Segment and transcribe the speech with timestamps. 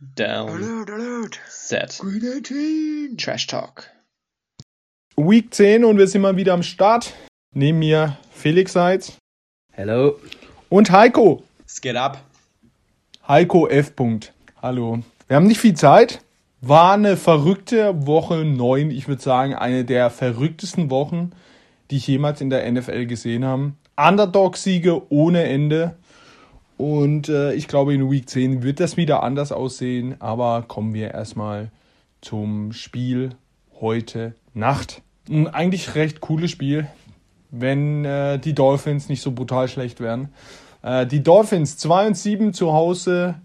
[0.00, 0.50] Down.
[0.50, 1.40] Alert, alert.
[1.48, 2.02] Set.
[3.16, 3.90] Trash Talk.
[5.16, 7.14] Week 10 und wir sind mal wieder am Start.
[7.54, 9.16] Neben mir Felix Seitz.
[9.72, 10.18] Hello.
[10.68, 11.44] Und Heiko.
[11.64, 12.20] Es geht ab.
[13.28, 13.92] Heiko F.
[14.60, 14.98] Hallo.
[15.28, 16.24] Wir haben nicht viel Zeit.
[16.60, 18.90] War eine verrückte Woche 9.
[18.90, 21.30] Ich würde sagen, eine der verrücktesten Wochen,
[21.90, 23.74] die ich jemals in der NFL gesehen habe.
[23.96, 25.96] Underdog-Siege ohne Ende.
[26.76, 30.16] Und äh, ich glaube, in Week 10 wird das wieder anders aussehen.
[30.20, 31.70] Aber kommen wir erstmal
[32.20, 33.30] zum Spiel
[33.80, 35.02] heute Nacht.
[35.28, 36.86] Ein eigentlich recht cooles Spiel,
[37.50, 40.30] wenn äh, die Dolphins nicht so brutal schlecht wären.
[40.82, 43.36] Äh, die Dolphins 2 und 7 zu Hause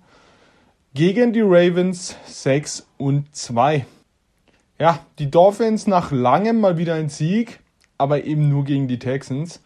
[0.93, 3.85] gegen die Ravens 6 und 2.
[4.79, 7.59] Ja, die Dolphins nach langem mal wieder ein Sieg,
[7.97, 9.61] aber eben nur gegen die Texans.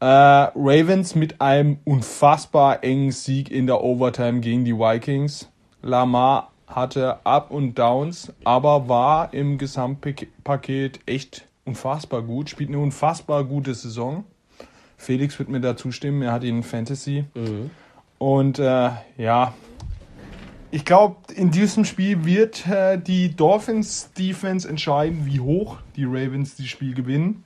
[0.00, 5.50] Äh, Ravens mit einem unfassbar engen Sieg in der Overtime gegen die Vikings.
[5.82, 13.44] Lamar hatte Up und Downs, aber war im Gesamtpaket echt unfassbar gut, spielt eine unfassbar
[13.44, 14.24] gute Saison.
[14.96, 17.24] Felix wird mir da zustimmen, er hat ihn Fantasy.
[17.34, 17.70] Mhm.
[18.16, 19.52] Und äh, ja,
[20.70, 26.56] ich glaube, in diesem Spiel wird äh, die Dolphins Defense entscheiden, wie hoch die Ravens
[26.56, 27.44] das Spiel gewinnen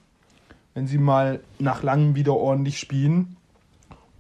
[0.75, 3.37] wenn sie mal nach langem wieder ordentlich spielen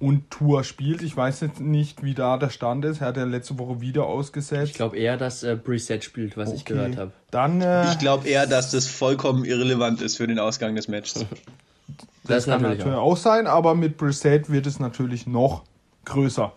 [0.00, 1.02] und Tour spielt.
[1.02, 3.00] Ich weiß jetzt nicht, wie da der Stand ist.
[3.00, 4.72] Er hat ja letzte Woche wieder ausgesetzt.
[4.72, 6.56] Ich glaube eher, dass äh, Preset spielt, was okay.
[6.58, 7.12] ich gehört habe.
[7.30, 7.60] Dann.
[7.60, 11.14] Äh, ich glaube eher, dass das vollkommen irrelevant ist für den Ausgang des Matches.
[12.24, 13.12] das, das kann natürlich auch.
[13.12, 15.62] auch sein, aber mit Preset wird es natürlich noch
[16.04, 16.52] größer.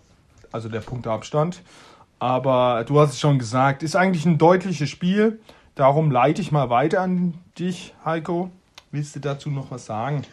[0.51, 1.61] Also der Punkteabstand.
[2.19, 5.39] Aber du hast es schon gesagt, ist eigentlich ein deutliches Spiel.
[5.75, 8.49] Darum leite ich mal weiter an dich, Heiko.
[8.91, 10.23] Willst du dazu noch was sagen?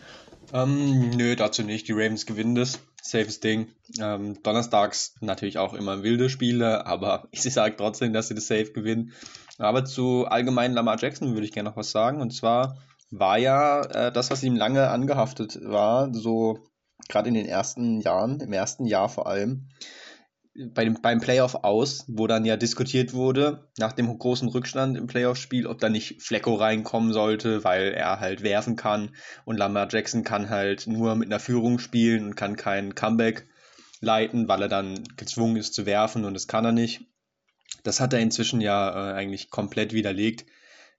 [0.52, 1.88] Ähm, nö, dazu nicht.
[1.88, 2.80] Die Ravens gewinnen das.
[3.02, 3.68] Safes Ding.
[4.00, 8.72] Ähm, donnerstags natürlich auch immer wilde Spiele, aber ich sage trotzdem, dass sie das Safe
[8.72, 9.12] gewinnen.
[9.58, 12.20] Aber zu allgemein Lamar Jackson würde ich gerne noch was sagen.
[12.20, 12.78] Und zwar
[13.10, 16.58] war ja äh, das, was ihm lange angehaftet war, so
[17.08, 19.68] gerade in den ersten Jahren, im ersten Jahr vor allem,
[20.72, 25.06] bei dem, beim Playoff aus, wo dann ja diskutiert wurde, nach dem großen Rückstand im
[25.06, 30.22] Playoff-Spiel, ob da nicht Flecko reinkommen sollte, weil er halt werfen kann und Lamar Jackson
[30.22, 33.48] kann halt nur mit einer Führung spielen und kann kein Comeback
[34.00, 37.02] leiten, weil er dann gezwungen ist zu werfen und das kann er nicht.
[37.82, 40.46] Das hat er inzwischen ja äh, eigentlich komplett widerlegt.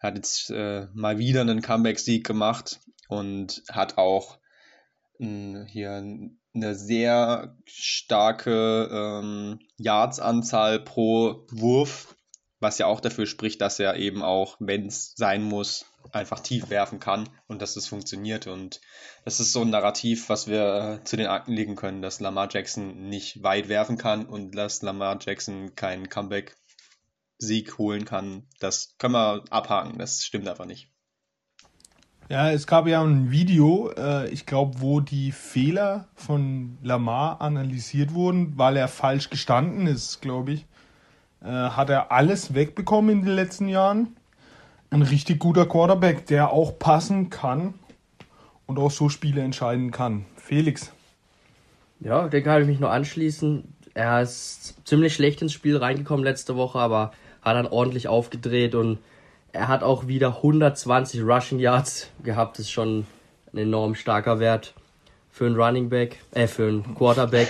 [0.01, 4.39] Er hat jetzt äh, mal wieder einen Comeback-Sieg gemacht und hat auch
[5.19, 6.03] mh, hier
[6.55, 12.15] eine sehr starke ähm, Yards-Anzahl pro Wurf,
[12.59, 16.69] was ja auch dafür spricht, dass er eben auch, wenn es sein muss, einfach tief
[16.69, 18.47] werfen kann und dass es funktioniert.
[18.47, 18.81] Und
[19.25, 22.47] das ist so ein Narrativ, was wir äh, zu den Akten legen können, dass Lamar
[22.51, 28.47] Jackson nicht weit werfen kann und dass Lamar Jackson keinen Comeback-Sieg holen kann.
[28.59, 30.94] Das können wir abhaken, das stimmt einfach nicht.
[32.27, 38.15] Ja, es gab ja ein Video, äh, ich glaube, wo die Fehler von Lamar analysiert
[38.15, 40.65] wurden, weil er falsch gestanden ist, glaube ich.
[41.43, 44.15] Äh, hat er alles wegbekommen in den letzten Jahren.
[44.89, 47.75] Ein richtig guter Quarterback, der auch passen kann
[48.65, 50.25] und auch so Spiele entscheiden kann.
[50.35, 50.91] Felix.
[51.99, 53.71] Ja, den kann ich mich nur anschließen.
[53.93, 57.11] Er ist ziemlich schlecht ins Spiel reingekommen letzte Woche, aber
[57.43, 58.97] hat dann ordentlich aufgedreht und
[59.55, 62.59] er hat auch wieder 120 Rushing Yards gehabt.
[62.59, 63.05] Das ist schon
[63.53, 64.73] ein enorm starker Wert
[65.31, 67.47] für einen Running Back, äh, für einen Quarterback,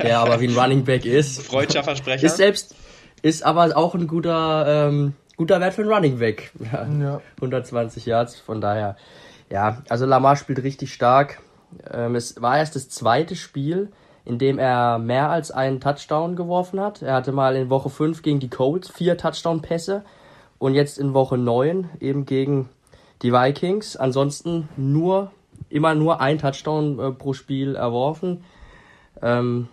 [0.00, 1.42] der aber wie ein Running Back ist.
[1.46, 2.26] Freudscher Versprecher.
[2.26, 2.74] Ist selbst,
[3.22, 6.52] ist aber auch ein guter, ähm, guter Wert für einen Running Back.
[6.72, 7.20] Ja, ja.
[7.36, 8.96] 120 Yards, von daher.
[9.50, 11.40] Ja, also Lamar spielt richtig stark.
[11.92, 13.90] Ähm, es war erst das zweite Spiel,
[14.24, 17.02] in dem er mehr als einen Touchdown geworfen hat.
[17.02, 20.04] Er hatte mal in Woche 5 gegen die Colts vier Touchdown-Pässe
[20.58, 22.68] und jetzt in Woche 9 eben gegen
[23.22, 23.96] die Vikings.
[23.96, 25.32] Ansonsten nur,
[25.68, 28.44] immer nur ein Touchdown äh, pro Spiel erworfen.
[29.22, 29.68] Ähm,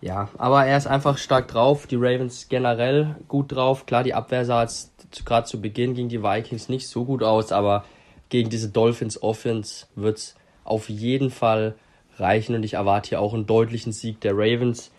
[0.00, 1.86] ja, aber er ist einfach stark drauf.
[1.86, 3.86] Die Ravens generell gut drauf.
[3.86, 4.92] Klar, die Abwehr sah jetzt
[5.24, 7.84] gerade zu Beginn gegen die Vikings nicht so gut aus, aber
[8.28, 10.34] gegen diese Dolphins Offense wird es
[10.64, 11.74] auf jeden Fall
[12.18, 14.90] reichen und ich erwarte hier auch einen deutlichen Sieg der Ravens.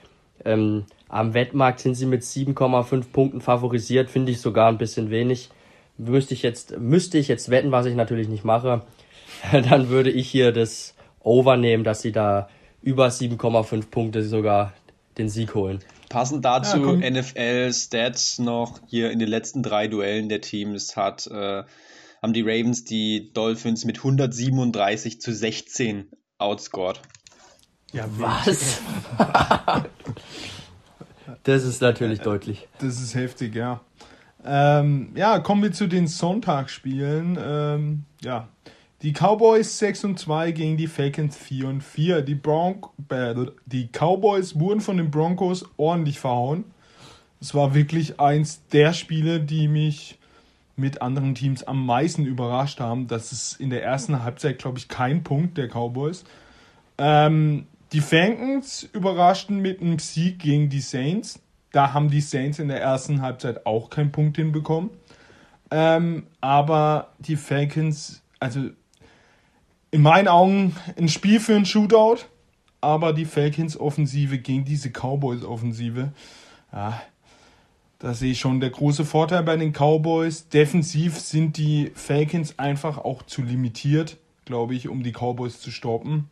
[0.43, 5.49] Ähm, am Wettmarkt sind sie mit 7,5 Punkten favorisiert, finde ich sogar ein bisschen wenig.
[5.97, 8.81] Müsste ich jetzt, müsste ich jetzt wetten, was ich natürlich nicht mache,
[9.51, 12.49] dann würde ich hier das Over nehmen, dass sie da
[12.81, 14.73] über 7,5 Punkte sogar
[15.17, 15.79] den Sieg holen.
[16.09, 21.63] Passend dazu ja, NFL-Stats noch hier in den letzten drei Duellen der Teams hat, äh,
[22.21, 27.01] haben die Ravens die Dolphins mit 137 zu 16 outscored.
[27.91, 28.81] Ja, was?
[31.43, 32.67] Das ist natürlich deutlich.
[32.79, 33.81] Das ist heftig, ja.
[34.45, 37.37] Ähm, ja, kommen wir zu den Sonntagsspielen.
[37.41, 38.47] Ähm, ja,
[39.01, 42.21] die Cowboys 6 und 2 gegen die Falcons 4 und 4.
[42.21, 43.33] Die, Bronc äh,
[43.65, 46.65] die Cowboys wurden von den Broncos ordentlich verhauen.
[47.41, 50.17] Es war wirklich eins der Spiele, die mich
[50.75, 53.07] mit anderen Teams am meisten überrascht haben.
[53.07, 56.23] Das ist in der ersten Halbzeit, glaube ich, kein Punkt der Cowboys.
[56.97, 61.39] Ähm, die Falcons überraschten mit einem Sieg gegen die Saints.
[61.71, 64.89] Da haben die Saints in der ersten Halbzeit auch keinen Punkt hinbekommen.
[65.71, 68.69] Ähm, aber die Falcons, also
[69.91, 72.25] in meinen Augen ein Spiel für ein Shootout,
[72.81, 76.11] aber die Falcons Offensive gegen diese Cowboys Offensive,
[76.71, 77.01] ja,
[77.99, 80.49] da sehe ich schon der große Vorteil bei den Cowboys.
[80.49, 86.29] Defensiv sind die Falcons einfach auch zu limitiert, glaube ich, um die Cowboys zu stoppen.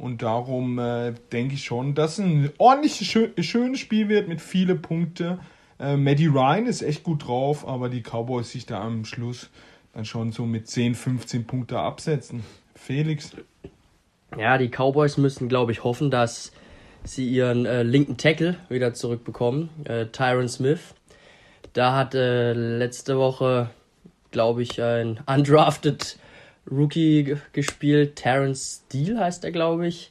[0.00, 4.80] Und darum äh, denke ich schon, dass ein ordentliches, schö schönes Spiel wird mit vielen
[4.80, 5.40] Punkten.
[5.78, 9.50] Äh, Maddie Ryan ist echt gut drauf, aber die Cowboys sich da am Schluss
[9.92, 12.44] dann schon so mit 10, 15 Punkte absetzen.
[12.74, 13.32] Felix.
[14.38, 16.52] Ja, die Cowboys müssen, glaube ich, hoffen, dass
[17.04, 20.94] sie ihren äh, linken Tackle wieder zurückbekommen, äh, Tyron Smith.
[21.74, 23.68] Da hat äh, letzte Woche,
[24.30, 26.16] glaube ich, ein undrafted
[26.70, 28.16] Rookie gespielt.
[28.16, 30.10] Terrence Steele heißt er, glaube ich.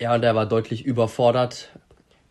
[0.00, 1.70] Ja, und er war deutlich überfordert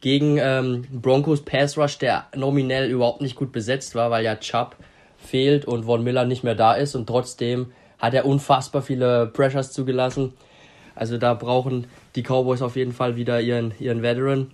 [0.01, 4.75] gegen ähm, Broncos Pass Rush, der nominell überhaupt nicht gut besetzt war, weil ja Chubb
[5.17, 9.71] fehlt und Von Miller nicht mehr da ist und trotzdem hat er unfassbar viele Pressures
[9.71, 10.33] zugelassen.
[10.95, 14.51] Also da brauchen die Cowboys auf jeden Fall wieder ihren, ihren Veteran.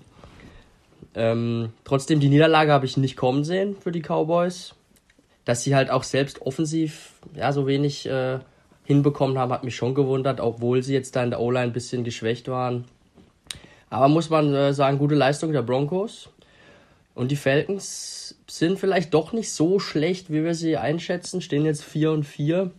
[1.15, 4.75] Ähm, trotzdem, die Niederlage habe ich nicht kommen sehen für die Cowboys.
[5.45, 8.39] Dass sie halt auch selbst offensiv ja, so wenig äh,
[8.87, 12.05] hinbekommen haben, hat mich schon gewundert, obwohl sie jetzt da in der O-Line ein bisschen
[12.05, 12.85] geschwächt waren.
[13.89, 16.29] Aber muss man äh, sagen, gute Leistung der Broncos.
[17.13, 21.83] Und die Falcons sind vielleicht doch nicht so schlecht, wie wir sie einschätzen, stehen jetzt
[21.83, 22.71] 4 und 4.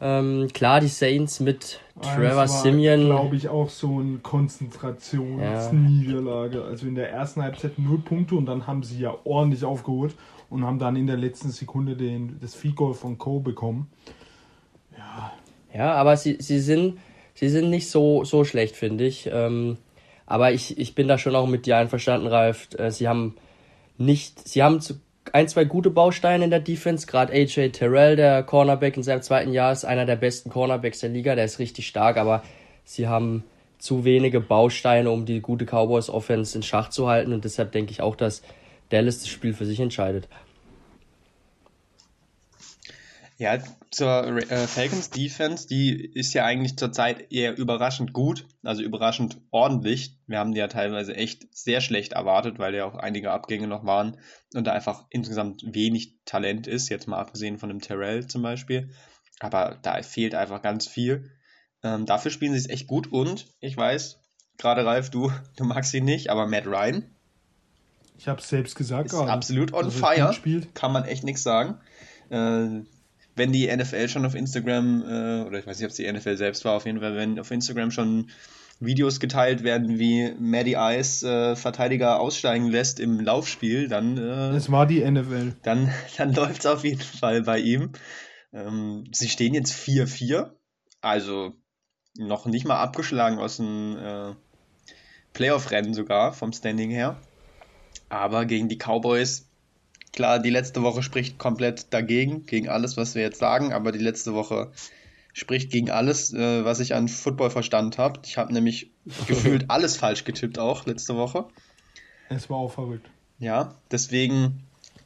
[0.00, 3.06] Ähm, klar, die Saints mit Trevor Simeon.
[3.06, 6.58] glaube ich, auch so eine Konzentrationsniederlage.
[6.58, 6.64] Ja.
[6.64, 10.14] Also in der ersten Halbzeit null Punkte und dann haben sie ja ordentlich aufgeholt
[10.48, 13.90] und haben dann in der letzten Sekunde den, das Field Goal von Cole bekommen.
[15.02, 15.32] Ja.
[15.74, 16.98] Ja, aber sie, sie, sind,
[17.34, 19.28] sie sind nicht so, so schlecht, finde ich.
[19.32, 19.78] Ähm,
[20.26, 22.68] aber ich, ich bin da schon auch mit dir einverstanden, Ralf.
[22.78, 23.36] Äh, sie haben
[23.98, 25.00] nicht, sie haben zu,
[25.32, 27.06] ein, zwei gute Bausteine in der Defense.
[27.06, 31.10] Gerade AJ Terrell, der Cornerback in seinem zweiten Jahr, ist einer der besten Cornerbacks der
[31.10, 31.34] Liga.
[31.34, 32.42] Der ist richtig stark, aber
[32.84, 33.44] sie haben
[33.78, 37.32] zu wenige Bausteine, um die gute Cowboys Offense in Schach zu halten.
[37.32, 38.42] Und deshalb denke ich auch, dass
[38.90, 40.28] Dallas das Spiel für sich entscheidet.
[43.42, 43.58] Ja,
[43.90, 50.16] zur äh, Falcons Defense, die ist ja eigentlich zurzeit eher überraschend gut, also überraschend ordentlich.
[50.28, 53.84] Wir haben die ja teilweise echt sehr schlecht erwartet, weil ja auch einige Abgänge noch
[53.84, 54.16] waren
[54.54, 58.90] und da einfach insgesamt wenig Talent ist, jetzt mal abgesehen von dem Terrell zum Beispiel.
[59.40, 61.32] Aber da fehlt einfach ganz viel.
[61.82, 64.20] Ähm, dafür spielen sie es echt gut und ich weiß,
[64.56, 67.10] gerade Ralf, du, du magst ihn nicht, aber Matt Ryan.
[68.18, 69.06] Ich habe es selbst gesagt.
[69.06, 70.32] Ist absolut on fire.
[70.74, 71.80] Kann man echt nichts sagen.
[72.30, 72.84] Äh,
[73.34, 76.36] wenn die NFL schon auf Instagram, äh, oder ich weiß nicht, ob es die NFL
[76.36, 78.30] selbst war, auf jeden Fall, wenn auf Instagram schon
[78.80, 84.18] Videos geteilt werden, wie Maddie Ice äh, Verteidiger aussteigen lässt im Laufspiel, dann.
[84.18, 85.54] Äh, es war die NFL.
[85.62, 87.92] Dann, dann läuft es auf jeden Fall bei ihm.
[88.52, 90.50] Ähm, sie stehen jetzt 4-4,
[91.00, 91.54] also
[92.18, 94.34] noch nicht mal abgeschlagen aus dem äh,
[95.32, 97.18] Playoff-Rennen sogar, vom Standing her.
[98.10, 99.50] Aber gegen die Cowboys
[100.12, 103.98] Klar, die letzte Woche spricht komplett dagegen, gegen alles, was wir jetzt sagen, aber die
[103.98, 104.70] letzte Woche
[105.32, 108.20] spricht gegen alles, äh, was ich an Football verstanden habe.
[108.24, 108.90] Ich habe nämlich
[109.26, 111.46] gefühlt alles falsch getippt auch letzte Woche.
[112.28, 113.08] Es war auch verrückt.
[113.38, 114.62] Ja, deswegen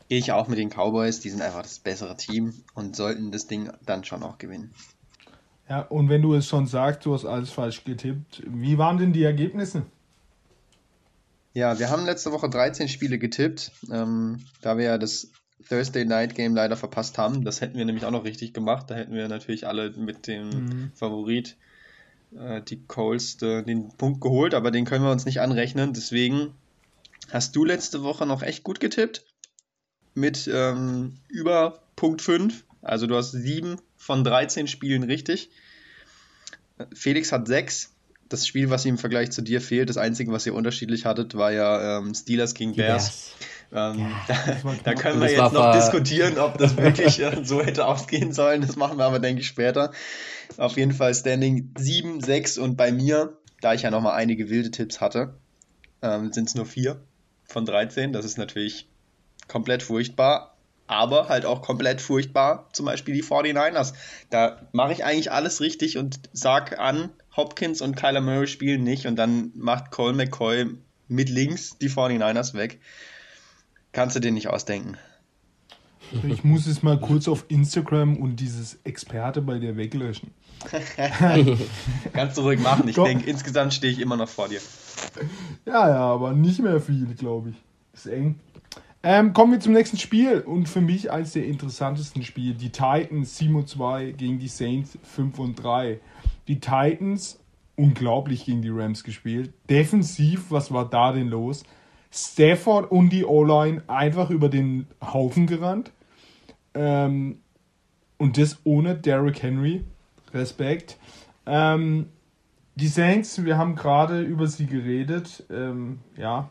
[0.08, 1.20] gehe ich auch mit den Cowboys.
[1.20, 4.72] Die sind einfach das bessere Team und sollten das Ding dann schon auch gewinnen.
[5.68, 9.12] Ja, und wenn du es schon sagst, du hast alles falsch getippt, wie waren denn
[9.12, 9.84] die Ergebnisse?
[11.56, 15.30] Ja, wir haben letzte Woche 13 Spiele getippt, ähm, da wir ja das
[15.70, 17.46] Thursday Night Game leider verpasst haben.
[17.46, 18.90] Das hätten wir nämlich auch noch richtig gemacht.
[18.90, 20.92] Da hätten wir natürlich alle mit dem mhm.
[20.94, 21.56] Favorit,
[22.38, 25.94] äh, die Coles, äh, den Punkt geholt, aber den können wir uns nicht anrechnen.
[25.94, 26.52] Deswegen
[27.30, 29.24] hast du letzte Woche noch echt gut getippt
[30.12, 32.66] mit ähm, über Punkt 5.
[32.82, 35.48] Also du hast 7 von 13 Spielen richtig.
[36.92, 37.95] Felix hat 6
[38.28, 41.36] das Spiel, was ihm im Vergleich zu dir fehlt, das Einzige, was ihr unterschiedlich hattet,
[41.36, 43.32] war ja ähm, Steelers gegen Bears.
[43.72, 47.86] Ähm, ja, da, da, können wir jetzt noch diskutieren, ob das wirklich äh, so hätte
[47.86, 48.60] ausgehen sollen.
[48.62, 49.92] Das machen wir aber, denke ich, später.
[50.56, 54.70] Auf jeden Fall Standing 7, 6 und bei mir, da ich ja nochmal einige wilde
[54.70, 55.34] Tipps hatte,
[56.02, 57.00] ähm, sind es nur vier.
[57.44, 58.12] von 13.
[58.12, 58.88] Das ist natürlich
[59.48, 60.56] komplett furchtbar
[60.86, 63.94] aber halt auch komplett furchtbar, zum Beispiel die 49ers.
[64.30, 69.06] Da mache ich eigentlich alles richtig und sag an, Hopkins und Kyler Murray spielen nicht
[69.06, 70.66] und dann macht Cole McCoy
[71.08, 72.80] mit links die 49ers weg.
[73.92, 74.96] Kannst du dir nicht ausdenken.
[76.28, 80.30] Ich muss es mal kurz auf Instagram und dieses Experte bei dir weglöschen.
[82.12, 82.88] Kannst du ruhig machen.
[82.88, 84.60] Ich denke, insgesamt stehe ich immer noch vor dir.
[85.64, 87.56] Ja, ja, aber nicht mehr viel, glaube ich.
[87.92, 88.38] Ist eng.
[89.02, 92.54] Ähm, kommen wir zum nächsten Spiel und für mich eines der interessantesten Spiele.
[92.54, 96.00] Die Titans 7 und 2 gegen die Saints 5 und 3.
[96.48, 97.40] Die Titans
[97.76, 99.52] unglaublich gegen die Rams gespielt.
[99.68, 101.64] Defensiv, was war da denn los?
[102.10, 105.92] Stafford und die O-Line einfach über den Haufen gerannt.
[106.74, 107.40] Ähm,
[108.16, 109.84] und das ohne Derrick Henry.
[110.32, 110.98] Respekt.
[111.44, 112.08] Ähm,
[112.74, 115.44] die Saints, wir haben gerade über sie geredet.
[115.50, 116.50] Ähm, ja,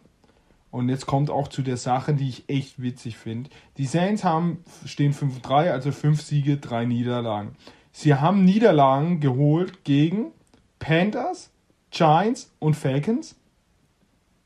[0.71, 3.49] und jetzt kommt auch zu der Sache, die ich echt witzig finde.
[3.77, 7.55] Die Saints haben, stehen 5-3, also 5 Siege, 3 Niederlagen.
[7.97, 10.33] Sie haben Niederlagen geholt gegen
[10.79, 11.49] Panthers,
[11.91, 13.35] Giants und Falcons.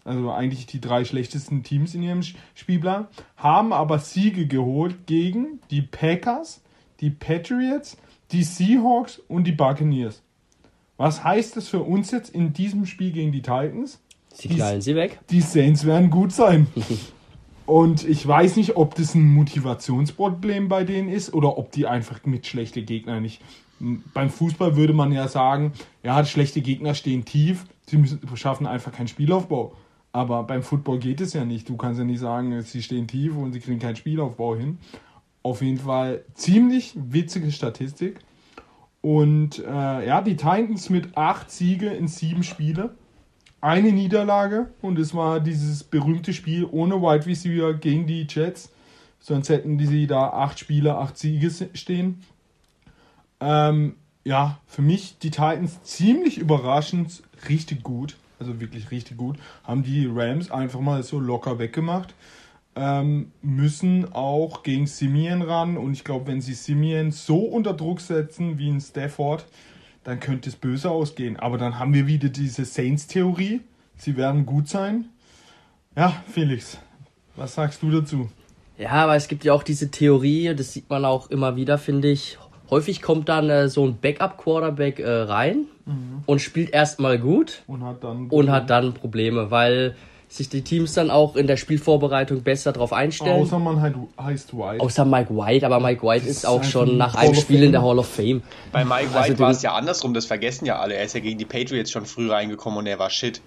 [0.06, 2.22] Also eigentlich die drei schlechtesten Teams in ihrem
[2.54, 3.08] Spielplan.
[3.38, 6.62] Haben aber Siege geholt gegen die Packers,
[7.00, 7.98] die Patriots,
[8.32, 10.22] die Seahawks und die Buccaneers.
[10.98, 14.00] Was heißt das für uns jetzt in diesem Spiel gegen die Titans?
[14.32, 15.22] Sie knallen sie weg.
[15.32, 16.68] Die Saints werden gut sein.
[17.70, 22.26] Und ich weiß nicht, ob das ein Motivationsproblem bei denen ist oder ob die einfach
[22.26, 23.44] mit schlechten Gegnern nicht.
[23.80, 28.92] Beim Fußball würde man ja sagen, ja, schlechte Gegner stehen tief, sie müssen, schaffen einfach
[28.92, 29.76] keinen Spielaufbau.
[30.12, 31.70] Aber beim Football geht es ja nicht.
[31.70, 34.80] Du kannst ja nicht sagen, sie stehen tief und sie kriegen keinen Spielaufbau hin.
[35.44, 38.20] Auf jeden Fall ziemlich witzige Statistik.
[39.02, 42.96] Und äh, ja, die Titans mit acht Siege in sieben Spiele
[43.62, 48.72] eine Niederlage und es war dieses berühmte Spiel ohne Wide Receiver gegen die Jets.
[49.20, 52.24] Sonst hätten die sie da acht Spieler, acht Siege stehen.
[53.42, 58.16] Ähm, ja, für mich die Titans ziemlich überraschend, richtig gut.
[58.40, 59.38] Also wirklich richtig gut.
[59.64, 62.14] Haben die Rams einfach mal so locker weggemacht.
[62.76, 65.78] Ähm, müssen auch gegen Simeon ran.
[65.78, 69.46] Und ich glaube, wenn sie Simeon so unter Druck setzen wie in Stafford,
[70.04, 71.38] dann könnte es böse ausgehen.
[71.38, 73.62] Aber dann haben wir wieder diese Saints-Theorie.
[73.98, 75.06] Sie werden gut sein.
[75.96, 76.78] Ja, Felix,
[77.36, 78.30] was sagst du dazu?
[78.78, 82.10] Ja, aber es gibt ja auch diese Theorie, das sieht man auch immer wieder, finde
[82.10, 82.38] ich.
[82.70, 86.24] Häufig kommt dann äh, so ein Backup-Quarterback äh, rein mhm.
[86.26, 89.96] und spielt erstmal gut und hat, dann und hat dann Probleme, weil
[90.30, 93.42] sich die Teams dann auch in der Spielvorbereitung besser darauf einstellen.
[93.42, 94.80] Außer man halt heißt White.
[94.80, 97.82] Außer Mike White, aber Mike White ist, ist auch schon nach einem Spiel in der
[97.82, 98.44] Hall of Fame.
[98.72, 100.94] Bei Mike White also war es ja andersrum, das vergessen ja alle.
[100.94, 103.42] Er ist ja gegen die Patriots schon früh reingekommen und er war shit.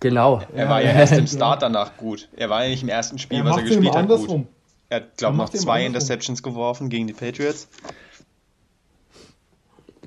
[0.00, 0.40] Genau.
[0.54, 2.28] Er war ja erst im Start danach gut.
[2.34, 4.46] Er war ja nicht im ersten Spiel, er was er gespielt hat, gut.
[4.88, 7.68] Er hat, glaube ich, noch zwei Interceptions geworfen gegen die Patriots.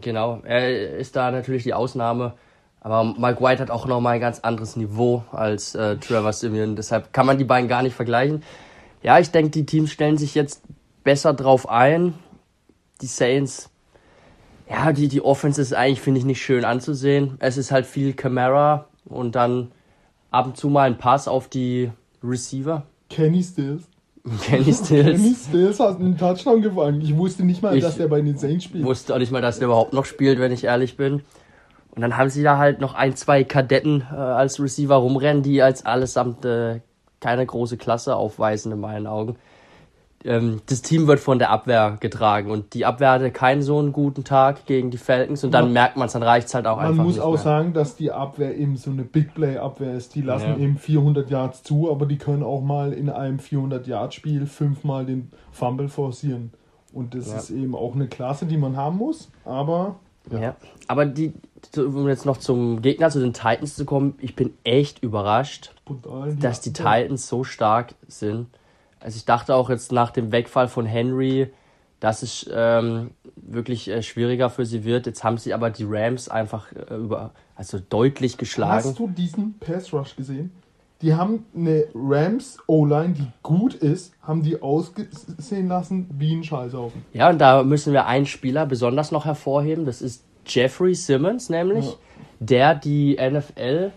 [0.01, 2.33] Genau, er ist da natürlich die Ausnahme.
[2.83, 6.75] Aber Mike White hat auch nochmal ein ganz anderes Niveau als äh, Trevor Simeon.
[6.75, 8.43] Deshalb kann man die beiden gar nicht vergleichen.
[9.01, 10.61] Ja, ich denke, die Teams stellen sich jetzt
[11.03, 12.13] besser drauf ein.
[13.01, 13.69] Die Saints,
[14.69, 17.37] ja, die, die Offense ist eigentlich, finde ich, nicht schön anzusehen.
[17.39, 19.71] Es ist halt viel Camera und dann
[20.29, 21.89] ab und zu mal ein Pass auf die
[22.21, 22.83] Receiver.
[23.09, 23.83] Kenny Stills.
[24.41, 25.21] Kenny Stills.
[25.21, 26.99] Kenny Stills hat einen Touchdown gefangen.
[26.99, 28.81] Ich wusste nicht mal, ich dass er bei den Saints spielt.
[28.81, 31.21] Ich wusste auch nicht mal, dass er überhaupt noch spielt, wenn ich ehrlich bin.
[31.95, 35.61] Und dann haben sie da halt noch ein, zwei Kadetten äh, als Receiver rumrennen, die
[35.61, 36.79] als allesamt äh,
[37.19, 39.35] keine große Klasse aufweisen in meinen Augen.
[40.25, 43.91] Ähm, das Team wird von der Abwehr getragen und die Abwehr hatte keinen so einen
[43.91, 46.65] guten Tag gegen die Falcons und dann man, merkt man es, dann reicht es halt
[46.65, 46.95] auch einfach.
[46.95, 47.41] Man muss auch mehr.
[47.41, 50.15] sagen, dass die Abwehr eben so eine Big Play Abwehr ist.
[50.15, 50.57] Die lassen ja.
[50.57, 55.05] eben 400 Yards zu, aber die können auch mal in einem 400 Yard Spiel fünfmal
[55.05, 56.53] den Fumble forcieren.
[56.93, 57.37] Und das ja.
[57.37, 59.95] ist eben auch eine Klasse, die man haben muss, aber
[60.31, 60.39] ja.
[60.39, 60.55] ja.
[60.87, 61.33] aber die,
[61.77, 66.35] um jetzt noch zum Gegner, zu den Titans zu kommen, ich bin echt überrascht, Brutal,
[66.35, 68.47] dass die Titans so stark sind.
[68.99, 71.51] Also ich dachte auch jetzt nach dem Wegfall von Henry,
[71.99, 75.05] dass es ähm, wirklich äh, schwieriger für sie wird.
[75.05, 78.89] Jetzt haben sie aber die Rams einfach äh, über, also deutlich geschlagen.
[78.89, 80.51] Hast du diesen Pass Rush gesehen?
[81.03, 87.03] Die haben eine Rams O-Line, die gut ist, haben die ausgesehen lassen wie ein Scheißhaufen.
[87.11, 89.85] Ja, und da müssen wir einen Spieler besonders noch hervorheben.
[89.85, 91.93] Das ist Jeffrey Simmons, nämlich, ja.
[92.39, 93.91] der die NFL,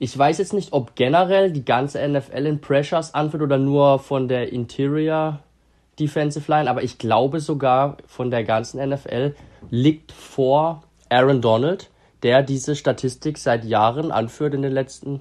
[0.00, 4.26] ich weiß jetzt nicht, ob generell die ganze NFL in Pressures anführt oder nur von
[4.26, 5.38] der Interior
[6.00, 9.36] Defensive Line, aber ich glaube sogar von der ganzen NFL
[9.70, 11.88] liegt vor Aaron Donald,
[12.24, 15.20] der diese Statistik seit Jahren anführt in den letzten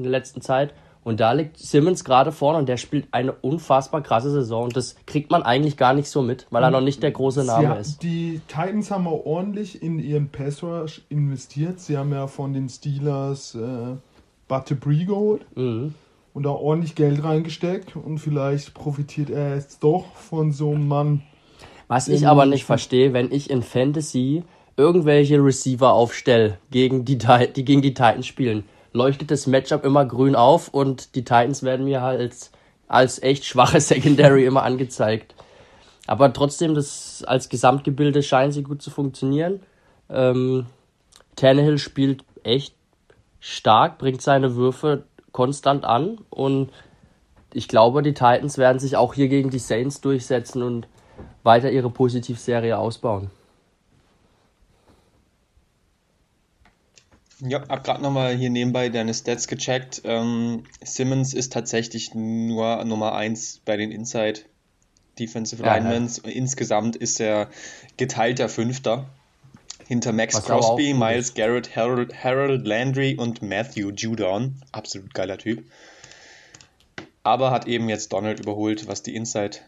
[0.00, 4.02] in der letzten Zeit Und da liegt Simmons gerade vorne und der spielt eine unfassbar
[4.02, 4.64] krasse Saison.
[4.64, 7.44] Und das kriegt man eigentlich gar nicht so mit, weil er noch nicht der große
[7.44, 8.02] Name ja, ist.
[8.02, 11.80] Die Titans haben auch ordentlich in ihren Pass Rush investiert.
[11.80, 13.96] Sie haben ja von den Steelers äh,
[14.46, 15.94] Butte Bree geholt mhm.
[16.34, 17.96] und da ordentlich Geld reingesteckt.
[17.96, 21.22] Und vielleicht profitiert er jetzt doch von so einem Mann.
[21.88, 24.44] Was ich aber nicht verstehe, wenn ich in Fantasy
[24.76, 30.34] irgendwelche Receiver aufstelle, gegen die, die gegen die Titans spielen leuchtet das Matchup immer grün
[30.34, 32.50] auf und die Titans werden mir halt als,
[32.88, 35.34] als echt schwache Secondary immer angezeigt.
[36.06, 39.60] Aber trotzdem, das als Gesamtgebilde scheinen sie gut zu funktionieren.
[40.08, 40.66] Ähm,
[41.36, 42.74] Tannehill spielt echt
[43.38, 46.70] stark, bringt seine Würfe konstant an und
[47.52, 50.86] ich glaube, die Titans werden sich auch hier gegen die Saints durchsetzen und
[51.42, 53.30] weiter ihre Positivserie ausbauen.
[57.40, 60.02] Ja, hab gerade nochmal hier nebenbei deine Stats gecheckt.
[60.04, 64.40] Ähm, Simmons ist tatsächlich nur Nummer 1 bei den Inside
[65.18, 66.10] Defensive ja, Linemen.
[66.24, 66.30] Ja.
[66.30, 67.48] Insgesamt ist er
[67.96, 69.06] geteilter Fünfter.
[69.86, 74.54] Hinter Max Was Crosby, Miles Garrett, Harold, Harold Landry und Matthew Judon.
[74.70, 75.64] Absolut geiler Typ.
[77.24, 79.58] Aber hat eben jetzt Donald überholt, was die Inside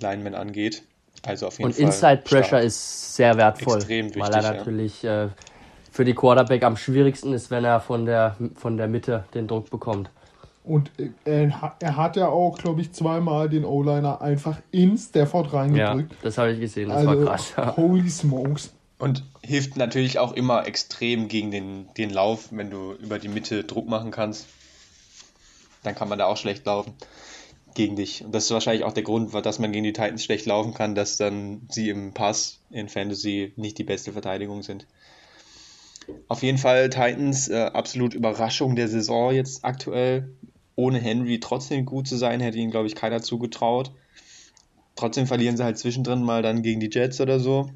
[0.00, 0.82] Linemen angeht.
[1.22, 1.84] Also auf jeden und Fall.
[1.84, 2.64] Und Inside Pressure stark.
[2.64, 3.78] ist sehr wertvoll.
[3.78, 4.22] Extrem wichtig.
[4.22, 5.24] Weil er natürlich ja.
[5.24, 5.28] äh,
[5.98, 9.68] für die Quarterback am schwierigsten ist, wenn er von der, von der Mitte den Druck
[9.68, 10.10] bekommt.
[10.62, 10.92] Und
[11.24, 16.12] er, er hat ja auch, glaube ich, zweimal den O-Liner einfach in Stafford reingedrückt.
[16.12, 17.56] Ja, das habe ich gesehen, das also, war krass.
[17.76, 18.72] Holy smokes.
[19.00, 23.64] Und hilft natürlich auch immer extrem gegen den, den Lauf, wenn du über die Mitte
[23.64, 24.46] Druck machen kannst.
[25.82, 26.92] Dann kann man da auch schlecht laufen
[27.74, 28.24] gegen dich.
[28.24, 30.94] Und das ist wahrscheinlich auch der Grund, dass man gegen die Titans schlecht laufen kann,
[30.94, 34.86] dass dann sie im Pass in Fantasy nicht die beste Verteidigung sind.
[36.28, 40.34] Auf jeden Fall Titans, äh, absolut Überraschung der Saison jetzt aktuell.
[40.76, 43.92] Ohne Henry trotzdem gut zu sein, hätte ihnen, glaube ich, keiner zugetraut.
[44.94, 47.70] Trotzdem verlieren sie halt zwischendrin mal dann gegen die Jets oder so.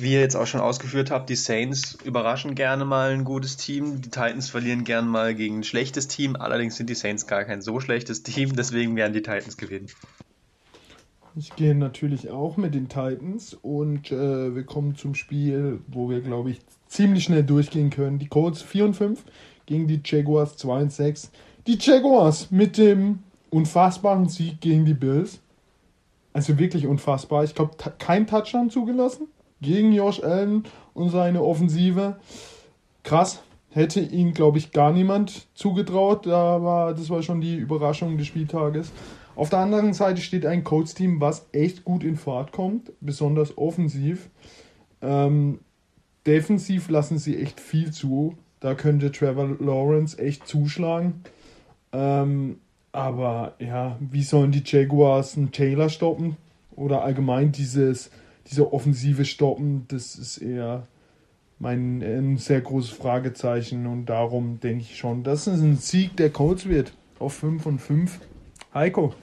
[0.00, 4.00] Wie ihr jetzt auch schon ausgeführt habt, die Saints überraschen gerne mal ein gutes Team.
[4.00, 6.36] Die Titans verlieren gerne mal gegen ein schlechtes Team.
[6.36, 9.88] Allerdings sind die Saints gar kein so schlechtes Team, deswegen werden die Titans gewinnen.
[11.34, 16.20] Ich gehe natürlich auch mit den Titans und äh, wir kommen zum Spiel, wo wir,
[16.20, 18.18] glaube ich, ziemlich schnell durchgehen können.
[18.18, 19.24] Die Colts 4 und 5
[19.66, 21.30] gegen die Jaguars 2 und 6.
[21.66, 23.20] Die Jaguars mit dem
[23.50, 25.40] unfassbaren Sieg gegen die Bills.
[26.32, 27.44] Also wirklich unfassbar.
[27.44, 29.28] Ich glaube, kein Touchdown zugelassen
[29.60, 32.16] gegen Josh Allen und seine Offensive.
[33.02, 33.42] Krass.
[33.70, 36.26] Hätte ihn, glaube ich, gar niemand zugetraut.
[36.26, 38.90] Da war, das war schon die Überraschung des Spieltages.
[39.36, 44.30] Auf der anderen Seite steht ein Coach-Team, was echt gut in Fahrt kommt, besonders offensiv.
[45.00, 45.60] Ähm,
[46.28, 48.36] defensiv lassen sie echt viel zu.
[48.60, 51.22] Da könnte Trevor Lawrence echt zuschlagen.
[51.92, 52.60] Ähm,
[52.92, 56.36] aber ja, wie sollen die Jaguars einen Taylor stoppen?
[56.76, 58.10] Oder allgemein dieses,
[58.50, 59.86] diese Offensive stoppen?
[59.88, 60.86] Das ist eher
[61.58, 63.86] mein ein sehr großes Fragezeichen.
[63.86, 66.92] Und darum denke ich schon, dass es ein Sieg der Colts wird.
[67.18, 68.20] Auf 5 und 5.
[68.74, 69.14] Heiko.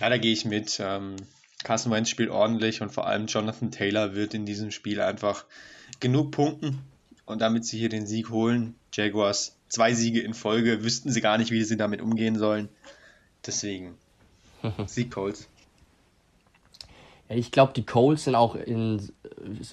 [0.00, 0.80] Ja, da gehe ich mit.
[0.82, 1.16] Ähm,
[1.64, 5.44] Carson Wentz spielt ordentlich und vor allem Jonathan Taylor wird in diesem Spiel einfach
[6.02, 6.80] genug punkten
[7.24, 8.74] und damit sie hier den Sieg holen.
[8.92, 12.68] Jaguars zwei Siege in Folge, wüssten sie gar nicht, wie sie damit umgehen sollen.
[13.46, 13.94] Deswegen
[14.86, 15.48] Sieg Colts.
[17.30, 19.10] Ja, ich glaube, die Colts sind auch in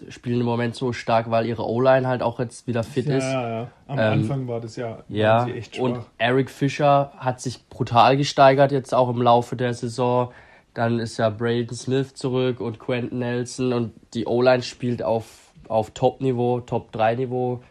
[0.09, 3.23] spielen im Moment so stark, weil ihre O-Line halt auch jetzt wieder fit ja, ist.
[3.23, 3.71] Ja, ja.
[3.87, 5.83] Am ähm, Anfang war das ja, ja echt schwach.
[5.83, 10.31] Und Eric Fischer hat sich brutal gesteigert jetzt auch im Laufe der Saison.
[10.73, 15.91] Dann ist ja Braden Smith zurück und Quentin Nelson und die O-Line spielt auf, auf
[15.91, 17.61] Top-Niveau, Top-3-Niveau,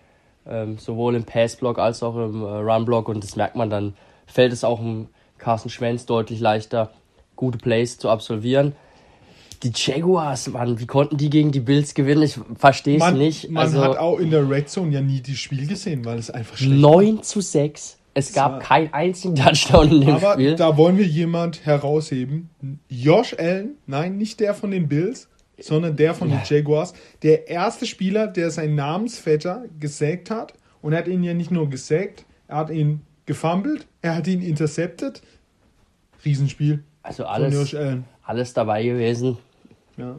[0.46, 3.94] ähm, sowohl im Pass-Block als auch im äh, Run-Block und das merkt man dann,
[4.26, 6.90] fällt es auch im Carsten Schwenz deutlich leichter,
[7.36, 8.72] gute Plays zu absolvieren.
[9.62, 12.22] Die Jaguars, Mann, wie konnten die gegen die Bills gewinnen?
[12.22, 13.50] Ich verstehe es nicht.
[13.50, 16.30] Man also, hat auch in der Red Zone ja nie das Spiel gesehen, weil es
[16.30, 17.22] einfach schlecht 9 war.
[17.22, 17.98] zu 6.
[18.14, 20.56] Es gab keinen einzigen Touchdown in dem aber Spiel.
[20.56, 22.50] Da wollen wir jemand herausheben.
[22.88, 25.28] Josh Allen, nein, nicht der von den Bills,
[25.60, 26.94] sondern der von den Jaguars.
[27.22, 30.54] Der erste Spieler, der seinen Namensvetter gesägt hat.
[30.80, 34.42] Und er hat ihn ja nicht nur gesägt, er hat ihn gefummelt, er hat ihn
[34.42, 35.22] intercepted.
[36.24, 36.82] Riesenspiel.
[37.02, 37.76] Also alles,
[38.22, 39.38] alles dabei gewesen.
[39.96, 40.16] Ja.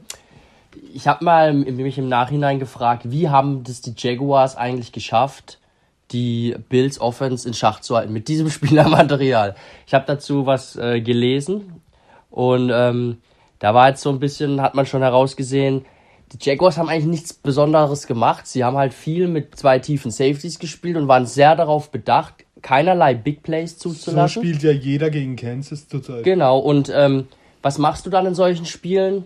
[0.94, 5.60] Ich habe mal mich im Nachhinein gefragt, wie haben das die Jaguars eigentlich geschafft,
[6.12, 9.56] die Bills Offense in Schach zu halten mit diesem Spielermaterial.
[9.88, 11.82] Ich habe dazu was äh, gelesen
[12.30, 13.18] und ähm,
[13.60, 15.86] da war jetzt so ein bisschen, hat man schon herausgesehen,
[16.32, 18.46] die Jaguars haben eigentlich nichts Besonderes gemacht.
[18.46, 23.16] Sie haben halt viel mit zwei tiefen Safeties gespielt und waren sehr darauf bedacht, keinerlei
[23.16, 24.44] Big Plays zuzulassen.
[24.44, 26.24] So spielt ja jeder gegen Kansas zurzeit.
[26.24, 27.28] Genau, und ähm,
[27.62, 29.26] was machst du dann in solchen Spielen?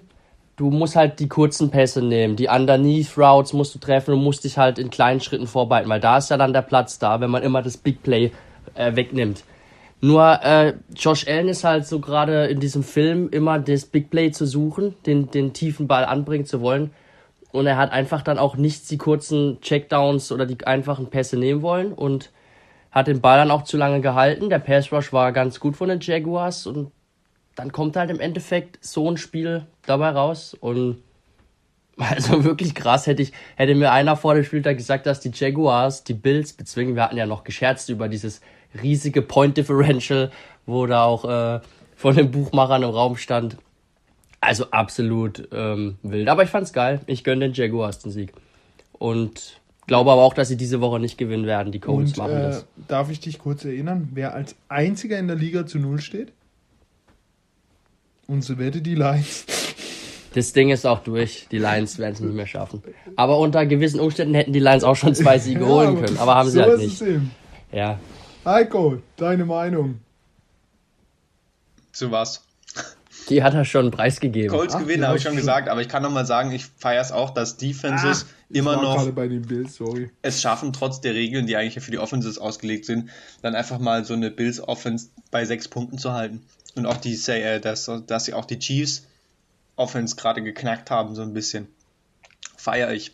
[0.56, 4.43] Du musst halt die kurzen Pässe nehmen, die Underneath Routes musst du treffen und musst
[4.43, 7.32] dich halt in kleinen Schritten vorbereiten, weil da ist ja dann der Platz da, wenn
[7.32, 8.32] man immer das Big Play
[8.76, 9.43] äh, wegnimmt.
[10.04, 14.32] Nur äh, Josh Allen ist halt so gerade in diesem Film immer das Big Play
[14.32, 16.92] zu suchen, den, den tiefen Ball anbringen zu wollen.
[17.54, 21.62] Und er hat einfach dann auch nicht die kurzen Checkdowns oder die einfachen Pässe nehmen
[21.62, 22.32] wollen und
[22.92, 24.50] hat den Ball dann auch zu lange gehalten.
[24.50, 26.92] Der Pass Rush war ganz gut von den Jaguars und
[27.56, 30.98] dann kommt halt im Endeffekt so ein Spiel dabei raus und
[31.98, 36.04] also wirklich krass hätte ich, hätte mir einer vor dem Spieltag gesagt, dass die Jaguars
[36.04, 36.96] die Bills bezwingen.
[36.96, 38.42] Wir hatten ja noch gescherzt über dieses
[38.81, 40.31] riesige Point Differential,
[40.65, 41.59] wo da auch äh,
[41.95, 43.57] von den Buchmachern im Raum stand.
[44.41, 46.27] Also absolut ähm, wild.
[46.27, 46.99] Aber ich fand's geil.
[47.05, 48.33] Ich gönne den Jaguars den Sieg.
[48.91, 51.71] Und glaube aber auch, dass sie diese Woche nicht gewinnen werden.
[51.71, 52.65] Die Colts machen äh, das.
[52.88, 56.33] Darf ich dich kurz erinnern, wer als einziger in der Liga zu Null steht?
[58.27, 59.45] Unsere Wette, die Lions.
[60.33, 61.47] Das Ding ist auch durch.
[61.51, 62.81] Die Lions werden es nicht mehr schaffen.
[63.15, 66.17] Aber unter gewissen Umständen hätten die Lions auch schon zwei Siege ja, holen können.
[66.17, 67.03] Aber haben sie halt nicht.
[67.71, 67.99] Ja,
[68.45, 70.01] Heiko, deine Meinung?
[71.93, 72.43] Zu was?
[73.29, 74.49] Die hat er schon preisgegeben.
[74.49, 77.13] Colts gewinnen, habe ich schon gesagt, aber ich kann noch mal sagen, ich feiere es
[77.13, 79.79] auch, dass Defenses ah, immer noch Bills,
[80.21, 83.10] es schaffen, trotz der Regeln, die eigentlich für die Offenses ausgelegt sind,
[83.41, 86.41] dann einfach mal so eine Bills Offense bei sechs Punkten zu halten.
[86.75, 89.06] Und auch die, äh, dass, dass sie auch die Chiefs
[89.77, 91.67] Offense gerade geknackt haben, so ein bisschen.
[92.58, 93.13] Feiere ich.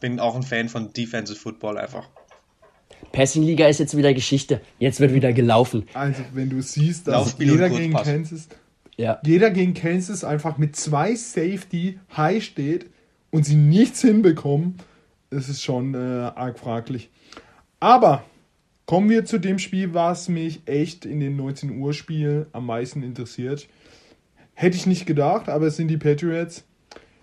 [0.00, 2.08] Bin auch ein Fan von Defensive Football einfach.
[3.12, 4.60] Passing-Liga ist jetzt wieder Geschichte.
[4.78, 5.84] Jetzt wird wieder gelaufen.
[5.94, 8.48] Also, wenn du siehst, dass jeder gegen Kansas,
[8.96, 9.20] ja.
[9.24, 12.86] jeder gegen Kansas einfach mit zwei Safety high steht
[13.30, 14.76] und sie nichts hinbekommen,
[15.30, 17.10] das ist schon äh, arg fraglich.
[17.80, 18.24] Aber
[18.86, 23.02] kommen wir zu dem Spiel, was mich echt in den 19 Uhr Spiel am meisten
[23.02, 23.68] interessiert.
[24.54, 26.64] Hätte ich nicht gedacht, aber es sind die Patriots.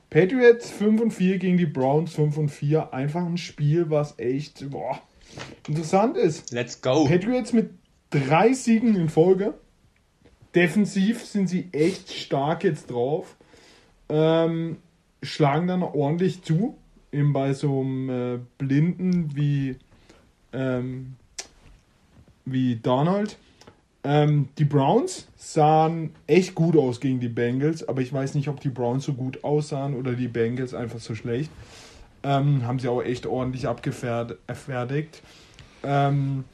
[0.10, 2.94] Patriots 5 und 4 gegen die Browns 5 und 4.
[2.94, 5.02] Einfach ein Spiel, was echt, boah,
[5.68, 7.06] Interessant ist, Let's go.
[7.06, 7.72] Patriots mit
[8.10, 9.54] drei Siegen in Folge.
[10.56, 13.36] Defensiv sind sie echt stark jetzt drauf.
[14.10, 14.78] Ähm,
[15.22, 16.78] schlagen dann ordentlich zu.
[17.12, 19.78] Eben bei so einem äh, Blinden wie,
[20.52, 21.16] ähm,
[22.46, 23.38] wie Donald.
[24.04, 28.60] Ähm, die Browns sahen echt gut aus gegen die Bengals, aber ich weiß nicht, ob
[28.60, 31.50] die Browns so gut aussahen oder die Bengals einfach so schlecht.
[32.24, 35.22] Ähm, haben sie auch echt ordentlich abgefertigt.
[35.84, 36.46] Ähm,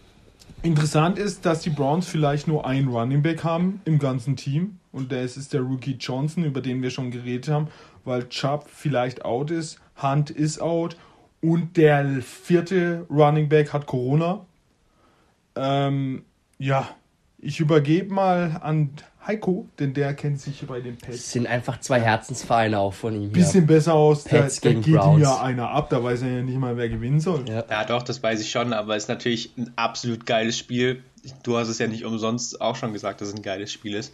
[0.63, 4.79] interessant ist, dass die Browns vielleicht nur einen Running Back haben im ganzen Team.
[4.91, 7.67] Und das ist der Rookie Johnson, über den wir schon geredet haben,
[8.03, 10.97] weil Chubb vielleicht out ist, Hunt ist out
[11.41, 14.45] und der vierte Running Back hat Corona.
[15.55, 16.23] Ähm,
[16.58, 16.89] ja,
[17.38, 18.91] ich übergebe mal an
[19.30, 21.18] Heiko, denn der kennt sich bei den Pets.
[21.18, 23.32] Das sind einfach zwei Herzensvereine auch von ihm.
[23.32, 23.68] Bisschen ja.
[23.68, 24.24] besser aus.
[24.24, 25.18] Pets da, da geht Browns.
[25.18, 27.48] ihm ja einer ab, da weiß er ja nicht mal, wer gewinnen soll.
[27.48, 27.63] Ja.
[27.70, 31.04] ja, doch, das weiß ich schon, aber es ist natürlich ein absolut geiles Spiel.
[31.44, 34.12] Du hast es ja nicht umsonst auch schon gesagt, dass es ein geiles Spiel ist.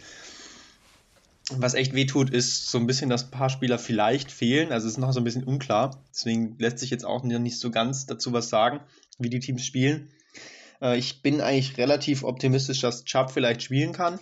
[1.50, 4.70] Was echt wehtut, ist so ein bisschen, dass ein paar Spieler vielleicht fehlen.
[4.70, 5.98] Also es ist noch so ein bisschen unklar.
[6.10, 8.80] Deswegen lässt sich jetzt auch nicht so ganz dazu was sagen,
[9.18, 10.10] wie die Teams spielen.
[10.82, 14.18] Äh, ich bin eigentlich relativ optimistisch, dass Chubb vielleicht spielen kann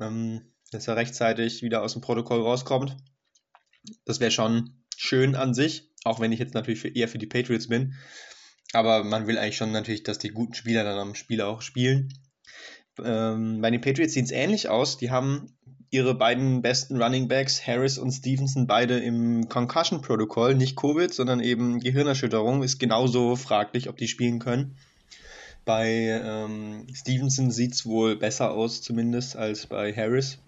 [0.00, 2.96] ähm, dass er rechtzeitig wieder aus dem Protokoll rauskommt.
[4.04, 7.26] Das wäre schon schön an sich, auch wenn ich jetzt natürlich für, eher für die
[7.26, 7.94] Patriots bin.
[8.72, 12.12] Aber man will eigentlich schon natürlich, dass die guten Spieler dann am Spiel auch spielen.
[13.02, 14.98] Ähm, bei den Patriots sieht es ähnlich aus.
[14.98, 15.56] Die haben
[15.90, 20.54] ihre beiden besten Running Backs, Harris und Stevenson, beide im Concussion-Protokoll.
[20.54, 22.62] Nicht Covid, sondern eben Gehirnerschütterung.
[22.62, 24.76] Ist genauso fraglich, ob die spielen können.
[25.68, 25.86] Bei
[26.24, 30.38] ähm, Stevenson sieht es wohl besser aus, zumindest, als bei Harris.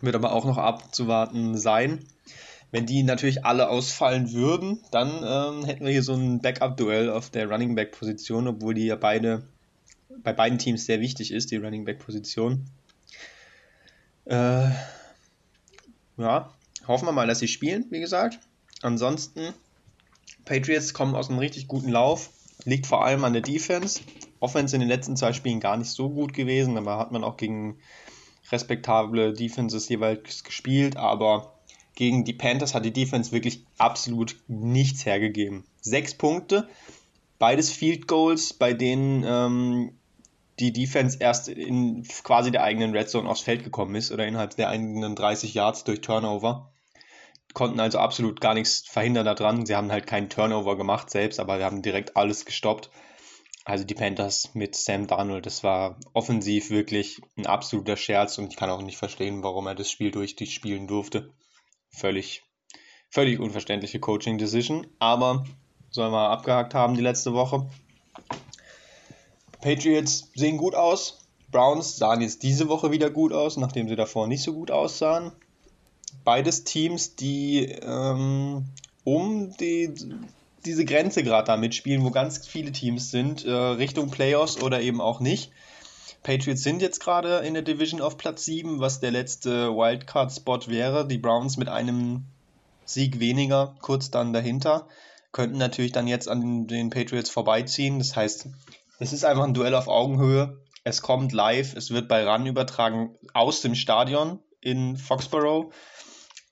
[0.00, 2.06] Wird aber auch noch abzuwarten sein.
[2.70, 7.28] Wenn die natürlich alle ausfallen würden, dann ähm, hätten wir hier so ein Backup-Duell auf
[7.28, 9.42] der Running Back-Position, obwohl die ja beide
[10.22, 12.64] bei beiden Teams sehr wichtig ist, die Running Back-Position.
[14.24, 14.70] Äh,
[16.16, 16.54] ja,
[16.88, 18.38] hoffen wir mal, dass sie spielen, wie gesagt.
[18.80, 19.52] Ansonsten,
[20.46, 22.30] Patriots kommen aus einem richtig guten Lauf.
[22.64, 24.00] Liegt vor allem an der Defense.
[24.40, 27.36] Offense in den letzten zwei Spielen gar nicht so gut gewesen, aber hat man auch
[27.36, 27.78] gegen
[28.50, 31.54] respektable Defenses jeweils gespielt, aber
[31.94, 35.64] gegen die Panthers hat die Defense wirklich absolut nichts hergegeben.
[35.80, 36.68] Sechs Punkte,
[37.38, 39.92] beides Field Goals, bei denen ähm,
[40.58, 44.56] die Defense erst in quasi der eigenen Red Zone aufs Feld gekommen ist oder innerhalb
[44.56, 46.71] der eigenen 30 Yards durch Turnover
[47.54, 49.66] konnten also absolut gar nichts verhindern daran.
[49.66, 52.90] Sie haben halt keinen Turnover gemacht selbst, aber wir haben direkt alles gestoppt.
[53.64, 58.56] Also die Panthers mit Sam Darnold, das war offensiv wirklich ein absoluter Scherz und ich
[58.56, 61.32] kann auch nicht verstehen, warum er das Spiel durch die spielen durfte.
[61.90, 62.42] Völlig,
[63.08, 65.44] völlig unverständliche Coaching Decision, aber
[65.90, 67.68] sollen wir abgehakt haben die letzte Woche.
[69.60, 71.28] Patriots sehen gut aus.
[71.52, 75.32] Browns sahen jetzt diese Woche wieder gut aus, nachdem sie davor nicht so gut aussahen.
[76.24, 78.66] Beides Teams, die ähm,
[79.04, 79.92] um die
[80.64, 85.00] diese Grenze gerade da mitspielen, wo ganz viele Teams sind, äh, Richtung Playoffs oder eben
[85.00, 85.50] auch nicht.
[86.22, 91.06] Patriots sind jetzt gerade in der Division auf Platz 7, was der letzte Wildcard-Spot wäre.
[91.06, 92.24] Die Browns mit einem
[92.84, 94.86] Sieg weniger, kurz dann dahinter,
[95.32, 97.98] könnten natürlich dann jetzt an den Patriots vorbeiziehen.
[97.98, 98.48] Das heißt,
[99.00, 100.58] es ist einfach ein Duell auf Augenhöhe.
[100.84, 105.72] Es kommt live, es wird bei RAN übertragen aus dem Stadion in Foxborough.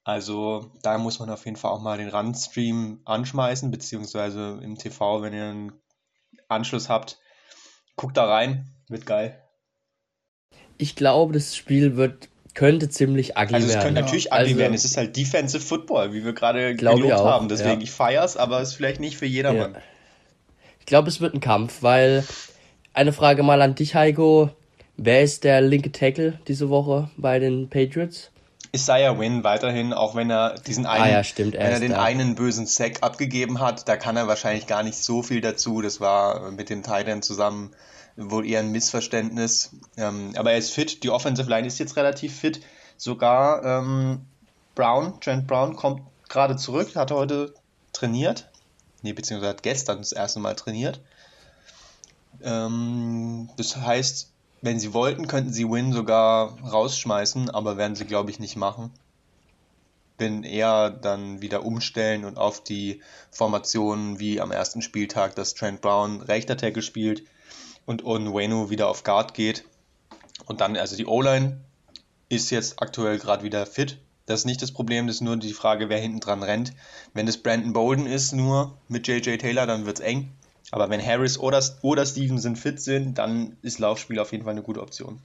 [0.04, 5.22] Also da muss man auf jeden Fall auch mal den Run-Stream anschmeißen, beziehungsweise im TV,
[5.22, 5.72] wenn ihr einen
[6.48, 7.18] Anschluss habt.
[7.96, 9.42] Guckt da rein, wird geil.
[10.78, 13.54] Ich glaube, das Spiel wird könnte ziemlich ugly werden.
[13.54, 13.84] Also es werden.
[13.84, 14.74] könnte natürlich ugly also, werden.
[14.74, 17.48] Es ist halt Defensive Football, wie wir gerade gelobt haben.
[17.48, 17.84] Deswegen, ja.
[17.84, 19.74] ich feier's, aber es ist vielleicht nicht für jedermann.
[19.74, 19.80] Ja.
[20.80, 22.24] Ich glaube, es wird ein Kampf, weil
[22.92, 24.50] eine Frage mal an dich, Heiko.
[24.96, 28.30] Wer ist der linke Tackle diese Woche bei den Patriots?
[28.72, 31.92] Isaiah Wynn weiterhin, auch wenn er diesen einen, ah, ja, stimmt, er wenn er den
[31.92, 32.02] da.
[32.02, 35.80] einen bösen Sack abgegeben hat, da kann er wahrscheinlich gar nicht so viel dazu.
[35.80, 37.72] Das war mit dem Titan zusammen
[38.16, 39.70] wohl eher ein Missverständnis.
[39.96, 42.60] Ähm, aber er ist fit, die Offensive Line ist jetzt relativ fit.
[42.96, 44.26] Sogar ähm,
[44.74, 47.54] Brown, Trent Brown kommt gerade zurück, hat heute
[47.92, 48.48] trainiert.
[49.02, 51.00] Nee, beziehungsweise hat gestern das erste Mal trainiert.
[52.42, 54.29] Ähm, das heißt,
[54.62, 58.90] wenn sie wollten, könnten sie Win sogar rausschmeißen, aber werden sie, glaube ich, nicht machen.
[60.18, 65.80] Bin eher dann wieder umstellen und auf die Formationen wie am ersten Spieltag, dass Trent
[65.80, 67.24] Brown rechter Tackle spielt
[67.86, 69.64] und Onwenu wieder auf Guard geht.
[70.44, 71.60] Und dann, also die O-Line
[72.28, 73.98] ist jetzt aktuell gerade wieder fit.
[74.26, 76.74] Das ist nicht das Problem, das ist nur die Frage, wer hinten dran rennt.
[77.14, 80.32] Wenn das Brandon Bolden ist, nur mit JJ Taylor, dann wird es eng.
[80.70, 84.62] Aber wenn Harris oder, oder Stevenson fit sind, dann ist Laufspiel auf jeden Fall eine
[84.62, 85.20] gute Option.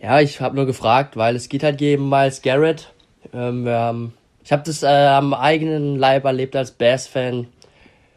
[0.00, 2.92] Ja, ich habe nur gefragt, weil es geht halt gegen Miles Garrett.
[3.34, 7.46] Ähm, haben, ich habe das äh, am eigenen Leib erlebt als Bears-Fan,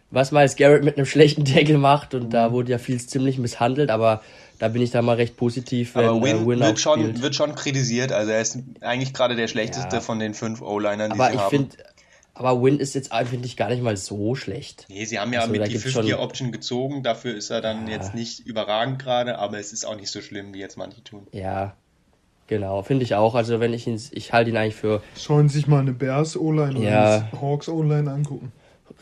[0.10, 2.30] was Miles Garrett mit einem schlechten Tackle macht und mhm.
[2.30, 4.22] da wurde ja viel ziemlich misshandelt, aber
[4.60, 7.36] da bin ich da mal recht positiv, wenn aber Win, äh, Win wird, schon, wird
[7.36, 10.02] schon kritisiert, also er ist eigentlich gerade der schlechteste ja.
[10.02, 11.50] von den fünf O-Linern, die aber sie ich haben.
[11.50, 11.78] Find,
[12.36, 14.86] aber Win ist jetzt, finde ich, gar nicht mal so schlecht.
[14.90, 17.04] Nee, sie haben ja also, mit die 5-Year-Option gezogen.
[17.04, 17.94] Dafür ist er dann ja.
[17.94, 21.28] jetzt nicht überragend gerade, aber es ist auch nicht so schlimm, wie jetzt manche tun.
[21.32, 21.76] Ja,
[22.48, 23.36] genau, finde ich auch.
[23.36, 25.04] Also, wenn ich ihn, ich halte ihn eigentlich für.
[25.14, 28.52] Sollen sich mal eine Bears O-Line ja, oder eine Hawks O-Line angucken.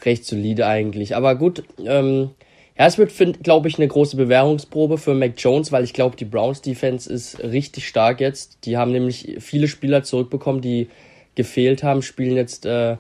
[0.04, 1.16] Recht solide eigentlich.
[1.16, 2.32] Aber gut, ähm,
[2.78, 6.26] ja, es wird, glaube ich, eine große Bewährungsprobe für Mac Jones, weil ich glaube, die
[6.26, 8.66] Browns Defense ist richtig stark jetzt.
[8.66, 10.90] Die haben nämlich viele Spieler zurückbekommen, die
[11.36, 12.98] gefehlt haben, spielen jetzt äh,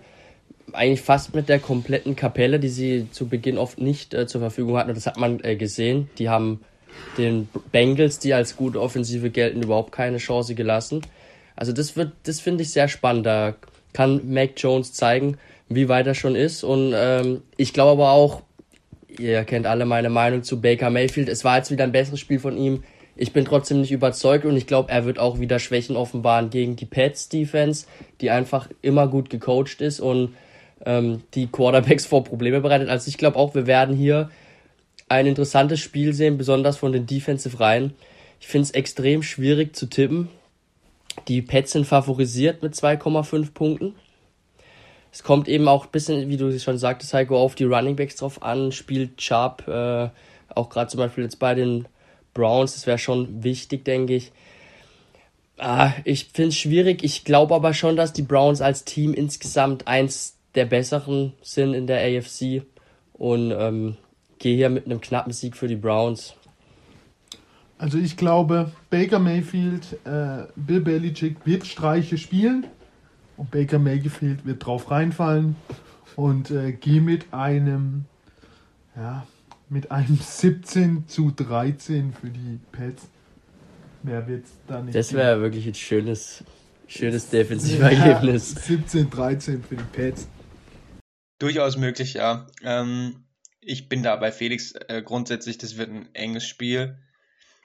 [0.73, 4.77] eigentlich fast mit der kompletten Kapelle, die sie zu Beginn oft nicht äh, zur Verfügung
[4.77, 4.89] hatten.
[4.89, 6.09] Und das hat man äh, gesehen.
[6.17, 6.61] Die haben
[7.17, 11.01] den Bengals, die als gute Offensive gelten, überhaupt keine Chance gelassen.
[11.55, 13.25] Also das wird, das finde ich sehr spannend.
[13.25, 13.55] Da
[13.93, 15.37] kann Mac Jones zeigen,
[15.69, 16.63] wie weit er schon ist.
[16.63, 18.41] Und ähm, ich glaube aber auch,
[19.19, 21.29] ihr kennt alle meine Meinung zu Baker Mayfield.
[21.29, 22.83] Es war jetzt wieder ein besseres Spiel von ihm.
[23.15, 26.77] Ich bin trotzdem nicht überzeugt und ich glaube, er wird auch wieder Schwächen offenbaren gegen
[26.77, 27.85] die Pets Defense,
[28.21, 30.33] die einfach immer gut gecoacht ist und
[30.85, 32.89] ähm, die Quarterbacks vor Probleme bereitet.
[32.89, 34.29] Also ich glaube auch, wir werden hier
[35.09, 37.93] ein interessantes Spiel sehen, besonders von den Defensive Reihen.
[38.39, 40.29] Ich finde es extrem schwierig zu tippen.
[41.27, 43.95] Die Pets sind favorisiert mit 2,5 Punkten.
[45.11, 48.15] Es kommt eben auch ein bisschen, wie du schon sagtest, Heiko, auf die Running Backs
[48.15, 48.71] drauf an.
[48.71, 50.09] Spielt Sharp, äh,
[50.55, 51.85] auch gerade zum Beispiel jetzt bei den
[52.33, 54.31] Browns, das wäre schon wichtig, denke ich.
[55.57, 57.03] Ah, ich finde es schwierig.
[57.03, 61.87] Ich glaube aber schon, dass die Browns als Team insgesamt eins der besseren sind in
[61.87, 62.63] der AFC
[63.13, 63.97] und ähm,
[64.39, 66.35] gehe hier mit einem knappen Sieg für die Browns.
[67.77, 72.67] Also ich glaube, Baker Mayfield, äh, Bill Belichick wird Streiche spielen
[73.37, 75.55] und Baker Mayfield wird drauf reinfallen
[76.15, 78.05] und äh, gehe mit einem,
[78.95, 79.25] ja,
[79.69, 83.07] mit einem 17 zu 13 für die Pets.
[84.03, 84.95] Mehr wird es da nicht.
[84.95, 86.43] Das wäre wirklich ein schönes,
[86.87, 88.53] schönes Defensivergebnis.
[88.55, 90.27] Ja, 17 13 für die Pets.
[91.41, 92.45] Durchaus möglich, ja.
[92.61, 93.25] Ähm,
[93.61, 96.99] ich bin da bei Felix äh, grundsätzlich, das wird ein enges Spiel.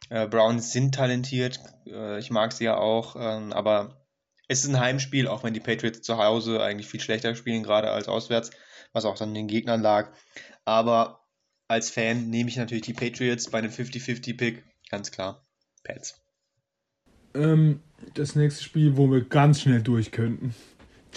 [0.08, 4.06] Äh, Browns sind talentiert, äh, ich mag sie ja auch, ähm, aber
[4.48, 7.90] es ist ein Heimspiel, auch wenn die Patriots zu Hause eigentlich viel schlechter spielen, gerade
[7.90, 8.50] als auswärts,
[8.94, 10.10] was auch dann den Gegnern lag.
[10.64, 11.26] Aber
[11.68, 14.64] als Fan nehme ich natürlich die Patriots bei einem 50-50-Pick.
[14.88, 15.44] Ganz klar.
[15.82, 16.18] Pets.
[17.34, 17.82] Ähm,
[18.14, 20.54] das nächste Spiel, wo wir ganz schnell durch könnten.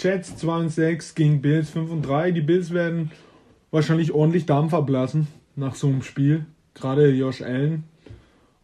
[0.02, 2.30] Jets 2 und 6 gegen Bills 5 und 3.
[2.30, 3.10] Die Bills werden
[3.70, 6.46] wahrscheinlich ordentlich Dampf ablassen nach so einem Spiel.
[6.72, 7.84] Gerade Josh Allen.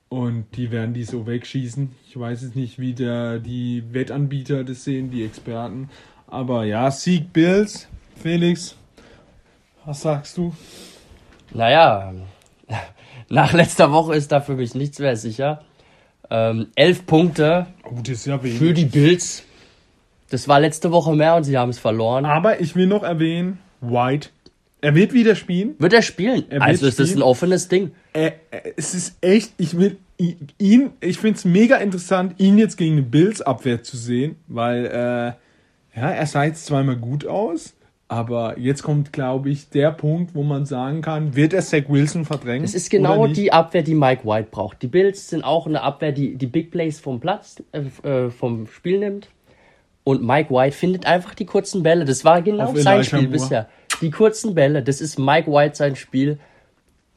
[0.09, 1.91] Und die werden die so wegschießen.
[2.09, 5.91] Ich weiß jetzt nicht, wie der, die Wettanbieter das sehen, die Experten.
[6.27, 7.87] Aber ja, Sieg Bills.
[8.23, 8.77] Felix,
[9.85, 10.55] was sagst du?
[11.53, 12.15] Naja,
[13.29, 15.65] nach letzter Woche ist da für mich nichts mehr sicher.
[16.31, 19.45] Ähm, elf Punkte oh, für die Bills.
[20.31, 22.25] Das war letzte Woche mehr und sie haben es verloren.
[22.25, 24.31] Aber ich will noch erwähnen, White,
[24.81, 25.75] er wird wieder spielen.
[25.79, 26.45] Wird er spielen?
[26.51, 27.93] Er also ist das ein offenes Ding.
[28.13, 29.99] Er, er, es ist echt, ich will
[30.59, 34.87] ihn, ich finde es mega interessant, ihn jetzt gegen eine Bills Abwehr zu sehen, weil
[34.87, 37.75] äh, ja, er sah jetzt zweimal gut aus,
[38.09, 42.25] aber jetzt kommt, glaube ich, der Punkt, wo man sagen kann, wird er Zach Wilson
[42.25, 42.65] verdrängen?
[42.65, 44.83] Es ist genau die Abwehr, die Mike White braucht.
[44.83, 48.67] Die Bills sind auch eine Abwehr, die die Big Plays vom Platz, äh, äh vom
[48.69, 49.29] Spiel nimmt.
[50.07, 52.05] Und Mike White findet einfach die kurzen Bälle.
[52.05, 53.69] Das war genau Auf sein Spiel bisher.
[54.01, 56.39] Die kurzen Bälle, das ist Mike White sein Spiel.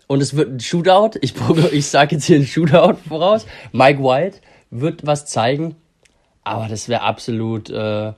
[0.08, 1.20] Und es wird ein Shootout.
[1.22, 1.36] Ich,
[1.72, 3.46] ich sage jetzt hier ein Shootout voraus.
[3.74, 4.40] Mike White
[4.72, 5.76] wird was zeigen.
[6.44, 8.14] Aber das wäre absolut äh,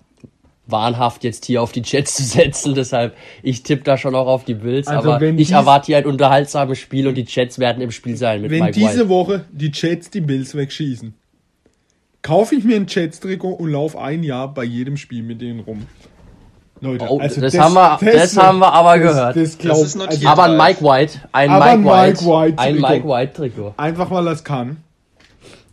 [0.67, 2.73] wahnhaft, jetzt hier auf die Jets zu setzen.
[2.73, 4.87] Deshalb, ich tippe da schon auch auf die Bills.
[4.87, 8.41] Also aber ich erwarte hier ein unterhaltsames Spiel und die Jets werden im Spiel sein
[8.41, 9.09] mit wenn Mike diese White.
[9.09, 11.13] Woche die Jets die Bills wegschießen,
[12.21, 15.87] kaufe ich mir ein Jets-Trikot und laufe ein Jahr bei jedem Spiel mit denen rum.
[16.81, 19.35] Leute, oh, also das, das, haben wir, das, das haben wir aber das, gehört.
[19.35, 23.07] Das, glaub, das also, aber ein Mike White, ein Mike, Mike White, White ein Mike
[23.07, 23.73] White Trikot.
[23.77, 24.83] Einfach weil es kann.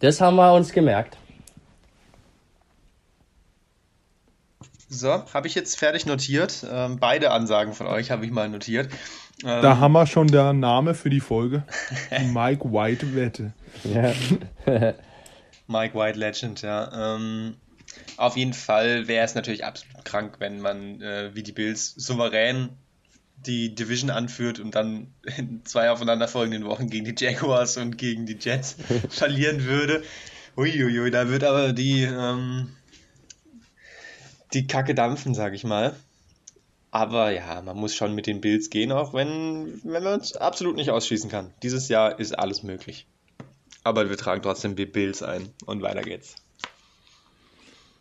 [0.01, 1.17] Das haben wir uns gemerkt.
[4.91, 6.67] So, habe ich jetzt fertig notiert.
[6.71, 8.91] Ähm, beide Ansagen von euch habe ich mal notiert.
[9.45, 11.63] Ähm, da haben wir schon der Name für die Folge.
[12.11, 13.53] Die Mike White Wette.
[13.85, 14.13] Ja.
[15.69, 17.15] Mike White Legend, ja.
[17.17, 17.57] Ähm,
[18.17, 22.71] auf jeden Fall wäre es natürlich absolut krank, wenn man äh, wie die Bills souverän
[23.47, 28.37] die Division anführt und dann in zwei aufeinanderfolgenden Wochen gegen die Jaguars und gegen die
[28.39, 28.77] Jets
[29.09, 30.03] verlieren würde.
[30.57, 32.75] Uiuiui, da wird aber die, ähm,
[34.53, 35.95] die Kacke dampfen, sag ich mal.
[36.91, 40.77] Aber ja, man muss schon mit den Bills gehen, auch wenn, wenn man es absolut
[40.77, 41.53] nicht ausschließen kann.
[41.63, 43.07] Dieses Jahr ist alles möglich.
[43.85, 46.37] Aber wir tragen trotzdem die Bills ein und weiter geht's.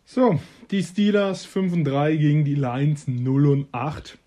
[0.06, 0.40] So,
[0.72, 4.18] die Steelers 5 und 3 gegen die Lions 0 und 8.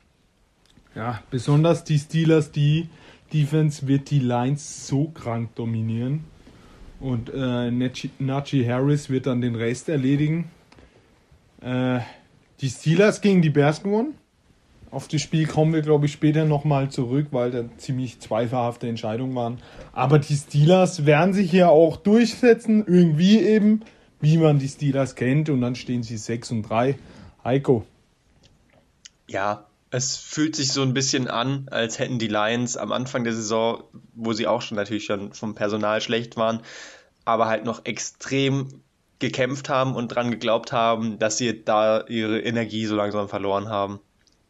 [0.94, 2.88] Ja, besonders die Steelers, die
[3.32, 6.24] Defense wird die Lions so krank dominieren.
[7.00, 10.50] Und äh, Najee Harris wird dann den Rest erledigen.
[11.62, 12.00] Äh,
[12.60, 14.19] die Steelers gegen die Bears gewonnen.
[14.90, 19.36] Auf das Spiel kommen wir, glaube ich, später nochmal zurück, weil da ziemlich zweifelhafte Entscheidungen
[19.36, 19.58] waren.
[19.92, 23.82] Aber die Steelers werden sich hier auch durchsetzen, irgendwie eben,
[24.20, 25.48] wie man die Steelers kennt.
[25.48, 26.98] Und dann stehen sie 6 und 3.
[27.44, 27.86] Heiko.
[29.28, 33.32] Ja, es fühlt sich so ein bisschen an, als hätten die Lions am Anfang der
[33.32, 36.62] Saison, wo sie auch schon natürlich schon vom Personal schlecht waren,
[37.24, 38.82] aber halt noch extrem
[39.20, 44.00] gekämpft haben und dran geglaubt haben, dass sie da ihre Energie so langsam verloren haben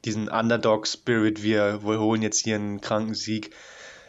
[0.04, 3.50] diesen Underdog-Spirit, wir, wir holen jetzt hier einen kranken Sieg.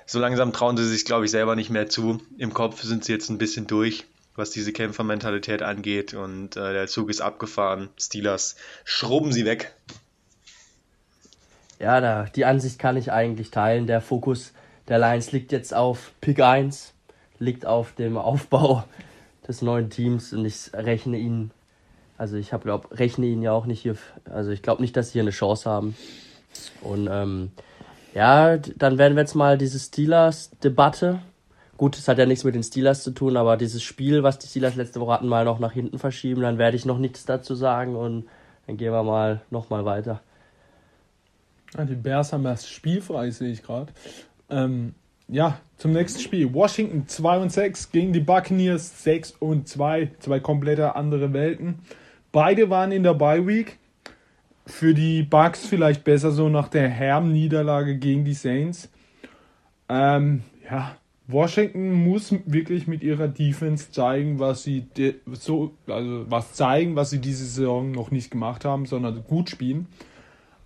[0.06, 2.22] So langsam trauen sie sich, glaube ich, selber nicht mehr zu.
[2.38, 6.88] Im Kopf sind sie jetzt ein bisschen durch, was diese Kämpfermentalität angeht und äh, der
[6.88, 7.90] Zug ist abgefahren.
[8.00, 9.74] Steelers schrubben sie weg.
[11.80, 13.88] Ja, da, die Ansicht kann ich eigentlich teilen.
[13.88, 14.54] Der Fokus
[14.88, 16.94] der Lions liegt jetzt auf Pick 1,
[17.40, 18.84] liegt auf dem Aufbau
[19.48, 21.52] des neuen Teams und ich rechne ihnen
[22.22, 25.08] also ich habe glaube rechne ihnen ja auch nicht hier, also ich glaube nicht, dass
[25.08, 25.96] sie hier eine Chance haben.
[26.84, 27.50] Und ähm,
[28.14, 31.20] ja, dann werden wir jetzt mal diese Steelers-Debatte.
[31.78, 34.46] Gut, es hat ja nichts mit den Steelers zu tun, aber dieses Spiel, was die
[34.46, 36.42] Steelers letzte Woche hatten, mal noch nach hinten verschieben.
[36.44, 38.28] Dann werde ich noch nichts dazu sagen und
[38.68, 40.22] dann gehen wir mal nochmal weiter.
[41.76, 43.92] Ja, die Bears haben das spielfrei, sehe ich gerade.
[44.52, 44.94] Ähm,
[45.28, 46.54] ja, zum nächsten Spiel.
[46.54, 50.12] Washington 2 und 6 gegen die Buccaneers 6 und 2.
[50.20, 51.80] Zwei komplette andere Welten.
[52.32, 53.78] Beide waren in der Bye Week.
[54.66, 58.90] Für die Bucks vielleicht besser so nach der herben Niederlage gegen die Saints.
[59.90, 60.96] Ähm, ja,
[61.28, 64.86] Washington muss wirklich mit ihrer Defense zeigen, was sie
[65.34, 69.88] so, also was zeigen, was sie diese Saison noch nicht gemacht haben, sondern gut spielen.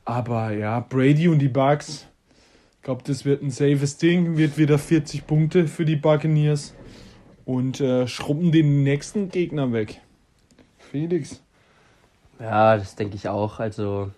[0.03, 2.07] Aber ja, Brady und die Bucks,
[2.75, 6.75] ich glaube, das wird ein safes Ding, wird wieder 40 Punkte für die Buccaneers
[7.45, 10.01] und äh, schrubben den nächsten Gegner weg.
[10.77, 11.41] Felix.
[12.39, 13.59] Ja, das denke ich auch.
[13.59, 14.11] Also,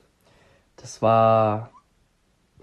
[0.75, 1.69] das war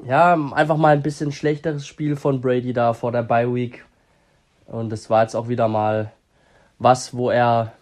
[0.04, 3.84] ja, einfach mal ein bisschen schlechteres Spiel von Brady da vor der Bye Week.
[4.66, 6.12] Und es war jetzt auch wieder mal
[6.78, 7.72] was, wo er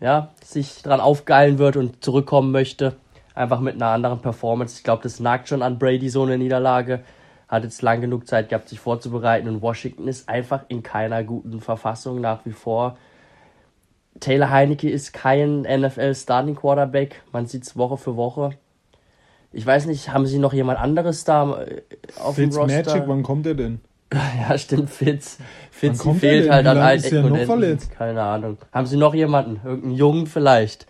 [0.00, 2.96] ja, sich dran aufgeilen wird und zurückkommen möchte.
[3.34, 4.76] Einfach mit einer anderen Performance.
[4.78, 7.04] Ich glaube, das nagt schon an Brady so eine Niederlage.
[7.48, 9.48] Hat jetzt lang genug Zeit gehabt, sich vorzubereiten.
[9.48, 12.96] Und Washington ist einfach in keiner guten Verfassung nach wie vor.
[14.18, 17.22] Taylor Heinecke ist kein NFL Starting Quarterback.
[17.32, 18.50] Man sieht es Woche für Woche.
[19.52, 21.82] Ich weiß nicht, haben sie noch jemand anderes da äh,
[22.18, 22.92] auf Fitz dem Roster?
[22.92, 23.80] Magic, wann kommt er denn?
[24.12, 25.38] Ja, stimmt, Fitz.
[25.70, 27.92] Fitz fehlt halt an allen Ecken verletzt?
[27.92, 28.58] Keine Ahnung.
[28.72, 29.60] Haben sie noch jemanden?
[29.64, 30.86] Irgendeinen Jungen vielleicht?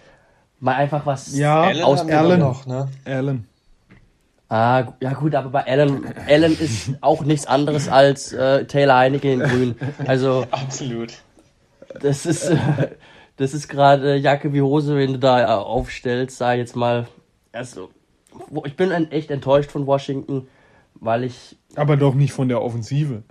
[0.58, 2.40] Mal einfach was ja, Allen aus Allen.
[2.40, 2.88] Noch, ne?
[3.04, 3.46] Allen.
[4.48, 9.32] Ah, ja gut, aber bei Allen, Allen ist auch nichts anderes als äh, Taylor Heineke
[9.32, 9.74] in Grün.
[10.06, 11.12] Also absolut.
[12.00, 12.56] Das ist äh,
[13.40, 17.08] das ist gerade Jacke wie Hose, wenn du da äh, aufstellst, sag jetzt mal.
[17.52, 17.88] Also
[18.64, 20.46] ich bin echt enttäuscht von Washington,
[20.96, 21.56] weil ich.
[21.74, 23.22] Aber doch nicht von der Offensive.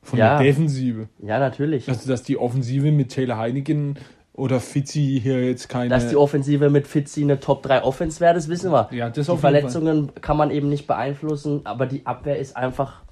[0.00, 1.08] Von ja, der Defensive.
[1.18, 1.90] Ja, natürlich.
[1.90, 3.98] Also, dass die Offensive mit Taylor Heineken
[4.32, 5.90] oder Fitzi hier jetzt keine.
[5.90, 8.88] Dass die Offensive mit Fitzi eine Top 3 Offense wäre, das wissen wir.
[8.92, 13.02] Ja, das die Verletzungen kann man eben nicht beeinflussen, aber die Abwehr ist einfach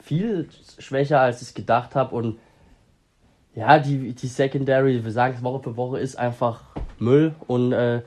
[0.00, 0.48] viel
[0.78, 2.14] schwächer, als ich gedacht habe.
[2.14, 2.38] Und
[3.56, 6.62] ja, die, die Secondary, wir sagen es Woche für Woche, ist einfach
[6.98, 7.34] Müll.
[7.46, 8.02] Und äh,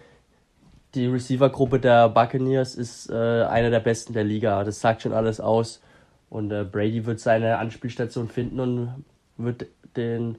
[0.93, 4.63] die Receiver-Gruppe der Buccaneers ist äh, eine der besten der Liga.
[4.63, 5.81] Das sagt schon alles aus.
[6.29, 9.03] Und äh, Brady wird seine Anspielstation finden und
[9.37, 9.65] wird
[9.97, 10.37] den,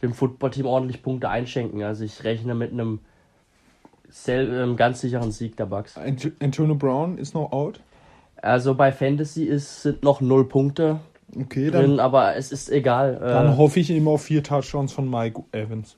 [0.00, 1.82] dem Footballteam ordentlich Punkte einschenken.
[1.82, 3.00] Also ich rechne mit einem
[4.08, 5.98] sel ganz sicheren Sieg der Bucks.
[5.98, 7.80] Antonio Brown ist noch out?
[8.36, 11.00] Also bei Fantasy ist, sind noch null Punkte
[11.36, 13.18] okay, drin, dann, aber es ist egal.
[13.20, 15.96] Dann äh, hoffe ich immer auf vier Touchdowns von Mike Evans.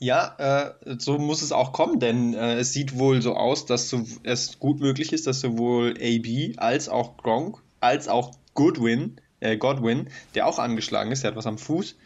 [0.00, 3.88] Ja, äh, so muss es auch kommen, denn äh, es sieht wohl so aus, dass
[3.88, 9.56] so, es gut möglich ist, dass sowohl AB als auch Gronk als auch Goodwin, äh,
[9.56, 11.96] Godwin, der auch angeschlagen ist, der hat was am Fuß,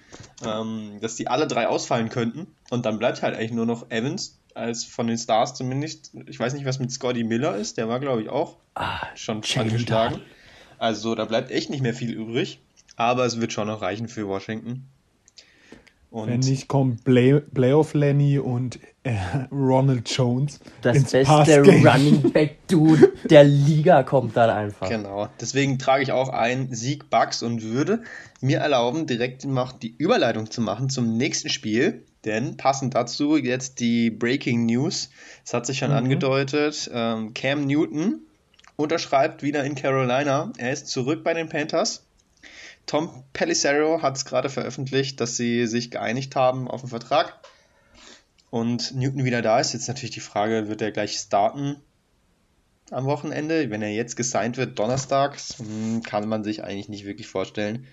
[0.46, 4.38] ähm, dass die alle drei ausfallen könnten und dann bleibt halt eigentlich nur noch Evans
[4.54, 6.12] als von den Stars zumindest.
[6.26, 9.42] Ich weiß nicht, was mit Scotty Miller ist, der war glaube ich auch ah, schon
[9.56, 10.20] angeschlagen.
[10.82, 12.58] Also da bleibt echt nicht mehr viel übrig,
[12.96, 14.88] aber es wird schon noch reichen für Washington.
[16.10, 19.14] Und Wenn nicht kommt Play Playoff Lenny und äh,
[19.52, 20.58] Ronald Jones.
[20.80, 24.88] Das beste Running Back Dude der Liga kommt dann einfach.
[24.88, 25.28] Genau.
[25.40, 28.02] Deswegen trage ich auch ein Sieg Bucks und würde
[28.40, 32.02] mir erlauben, direkt noch die Überleitung zu machen zum nächsten Spiel.
[32.24, 35.10] Denn passend dazu jetzt die Breaking News.
[35.44, 35.96] Es hat sich schon mhm.
[35.98, 36.90] angedeutet.
[36.92, 38.22] Ähm, Cam Newton
[38.76, 40.52] unterschreibt wieder in Carolina.
[40.58, 42.04] Er ist zurück bei den Panthers.
[42.86, 47.40] Tom Pelissero hat es gerade veröffentlicht, dass sie sich geeinigt haben auf den Vertrag.
[48.50, 49.72] Und Newton wieder da ist.
[49.72, 51.76] Jetzt natürlich die Frage, wird er gleich starten
[52.90, 53.70] am Wochenende?
[53.70, 57.86] Wenn er jetzt gesigned wird, donnerstags, hm, kann man sich eigentlich nicht wirklich vorstellen.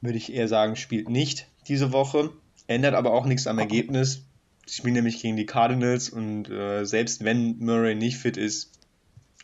[0.00, 2.30] Würde ich eher sagen, spielt nicht diese Woche.
[2.66, 4.22] Ändert aber auch nichts am Ergebnis.
[4.66, 8.75] Sie spielen nämlich gegen die Cardinals und äh, selbst wenn Murray nicht fit ist,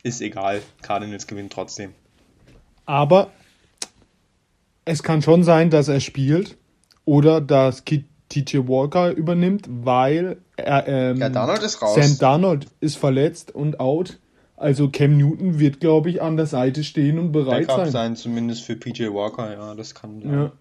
[0.03, 0.61] ist egal.
[0.81, 1.93] Cardinals gewinnen trotzdem.
[2.85, 3.31] Aber
[4.85, 6.57] es kann schon sein, dass er spielt
[7.05, 11.95] oder dass TJ Walker übernimmt, weil er, ähm, ja, Darnold ist raus.
[11.95, 14.19] Sam Darnold ist verletzt und out.
[14.55, 17.91] Also Cam Newton wird, glaube ich, an der Seite stehen und bereit Backup sein.
[17.91, 18.15] sein.
[18.15, 20.21] Zumindest für PJ Walker, ja, das kann.
[20.21, 20.31] Ja.
[20.31, 20.51] ja.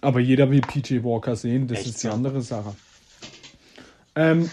[0.00, 2.74] Aber jeder will PJ Walker sehen, das Echt ist die andere Sache.
[4.14, 4.50] Ähm,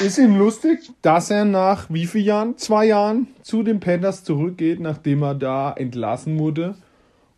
[0.00, 2.58] ist ihm lustig, dass er nach wie vielen Jahren?
[2.58, 6.74] Zwei Jahren zu den Panthers zurückgeht, nachdem er da entlassen wurde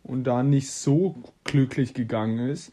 [0.03, 2.71] und da nicht so glücklich gegangen ist.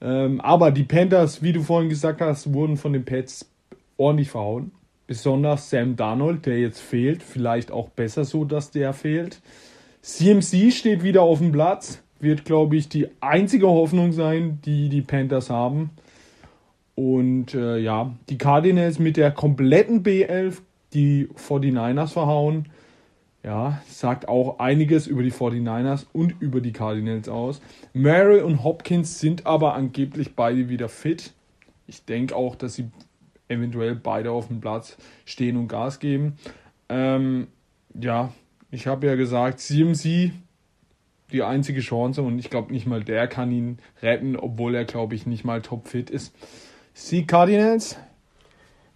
[0.00, 3.50] Ähm, aber die Panthers, wie du vorhin gesagt hast, wurden von den Pets
[3.96, 4.72] ordentlich verhauen.
[5.06, 7.22] Besonders Sam Darnold, der jetzt fehlt.
[7.22, 9.40] Vielleicht auch besser so, dass der fehlt.
[10.02, 12.02] CMC steht wieder auf dem Platz.
[12.20, 15.90] Wird, glaube ich, die einzige Hoffnung sein, die die Panthers haben.
[17.00, 20.58] Und äh, ja, die Cardinals mit der kompletten B11,
[20.92, 22.66] die 49ers verhauen.
[23.42, 27.62] Ja, sagt auch einiges über die 49ers und über die Cardinals aus.
[27.94, 31.32] Murray und Hopkins sind aber angeblich beide wieder fit.
[31.86, 32.90] Ich denke auch, dass sie
[33.48, 36.34] eventuell beide auf dem Platz stehen und Gas geben.
[36.90, 37.46] Ähm,
[37.98, 38.30] ja,
[38.70, 40.32] ich habe ja gesagt, CMC
[41.32, 45.14] die einzige Chance und ich glaube nicht mal der kann ihn retten, obwohl er glaube
[45.14, 46.34] ich nicht mal topfit ist.
[46.92, 47.96] Sie Cardinals?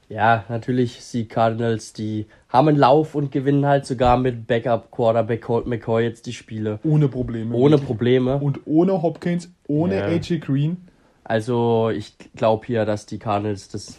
[0.09, 5.43] Ja, natürlich sie Cardinals, die haben einen Lauf und gewinnen halt sogar mit Backup Quarterback
[5.43, 6.79] Colt McCoy jetzt die Spiele.
[6.85, 7.55] Ohne Probleme.
[7.55, 8.37] Ohne Probleme.
[8.37, 10.05] Und ohne Hopkins, ohne ja.
[10.07, 10.89] AJ Green.
[11.25, 13.97] Also ich glaube hier, dass die Cardinals das,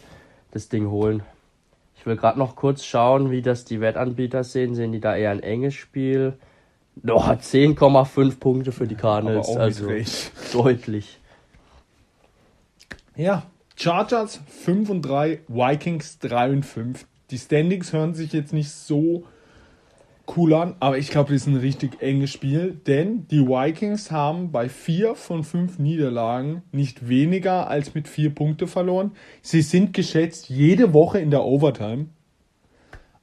[0.51, 1.23] das Ding holen.
[1.97, 4.75] Ich will gerade noch kurz schauen, wie das die Wettanbieter sehen.
[4.75, 6.33] Sehen die da eher ein enges Spiel?
[7.03, 9.49] Oh, 10,5 Punkte für die Cardinals.
[9.57, 10.31] Also recht.
[10.53, 11.19] deutlich.
[13.15, 13.43] Ja,
[13.75, 17.05] Chargers 5 und 3, Vikings 3 und 5.
[17.29, 19.25] Die Standings hören sich jetzt nicht so
[20.35, 24.51] cool an, aber ich glaube, das ist ein richtig enges Spiel, denn die Vikings haben
[24.51, 29.11] bei 4 von 5 Niederlagen nicht weniger als mit 4 Punkte verloren.
[29.41, 32.07] Sie sind geschätzt jede Woche in der Overtime.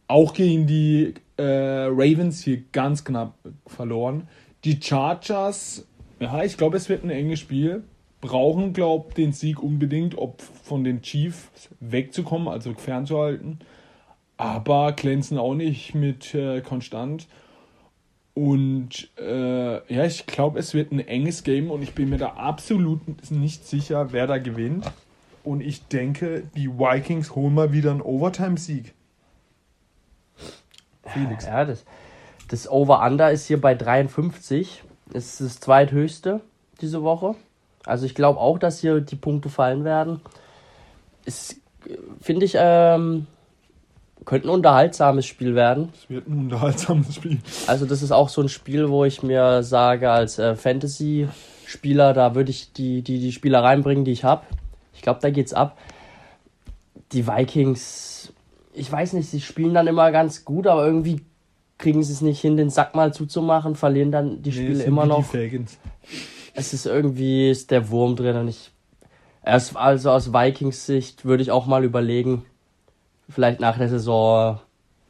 [0.06, 3.34] Auch gegen die äh, Ravens hier ganz knapp
[3.66, 4.28] verloren.
[4.64, 5.86] Die Chargers,
[6.20, 7.82] ja, ich glaube, es wird ein enges Spiel.
[8.22, 13.58] Brauchen, glaube den Sieg unbedingt, ob von den Chiefs wegzukommen, also fernzuhalten
[14.42, 17.28] aber glänzen auch nicht mit äh, konstant.
[18.34, 22.30] Und äh, ja, ich glaube, es wird ein enges Game und ich bin mir da
[22.30, 24.90] absolut nicht sicher, wer da gewinnt.
[25.44, 28.94] Und ich denke, die Vikings holen mal wieder einen Overtime-Sieg.
[31.04, 31.44] Felix.
[31.44, 31.84] Ja, das,
[32.48, 34.82] das Over-Under ist hier bei 53.
[35.12, 36.40] ist das zweithöchste
[36.80, 37.36] diese Woche.
[37.86, 40.20] Also ich glaube auch, dass hier die Punkte fallen werden.
[41.24, 41.56] Ist,
[42.20, 43.26] finde ich, ähm,
[44.24, 45.88] könnte ein unterhaltsames Spiel werden.
[45.94, 47.38] Es wird ein unterhaltsames Spiel.
[47.66, 52.34] Also das ist auch so ein Spiel, wo ich mir sage, als äh, Fantasy-Spieler, da
[52.34, 54.44] würde ich die, die, die Spieler reinbringen, die ich habe.
[54.94, 55.78] Ich glaube, da geht's ab.
[57.12, 58.32] Die Vikings,
[58.72, 61.20] ich weiß nicht, sie spielen dann immer ganz gut, aber irgendwie
[61.78, 65.04] kriegen sie es nicht hin, den Sack mal zuzumachen, verlieren dann die nee, Spiele immer
[65.04, 65.26] noch.
[66.54, 68.70] Es ist irgendwie ist der Wurm drin und ich
[69.44, 72.44] also aus Vikings Sicht würde ich auch mal überlegen,
[73.28, 74.60] vielleicht nach der Saison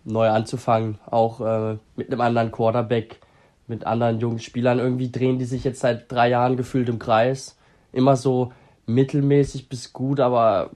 [0.04, 3.20] neu anzufangen, auch äh, mit einem anderen Quarterback,
[3.66, 4.78] mit anderen jungen Spielern.
[4.78, 7.56] Irgendwie drehen die sich jetzt seit drei Jahren gefühlt im Kreis.
[7.92, 8.52] Immer so
[8.86, 10.70] mittelmäßig bis gut, aber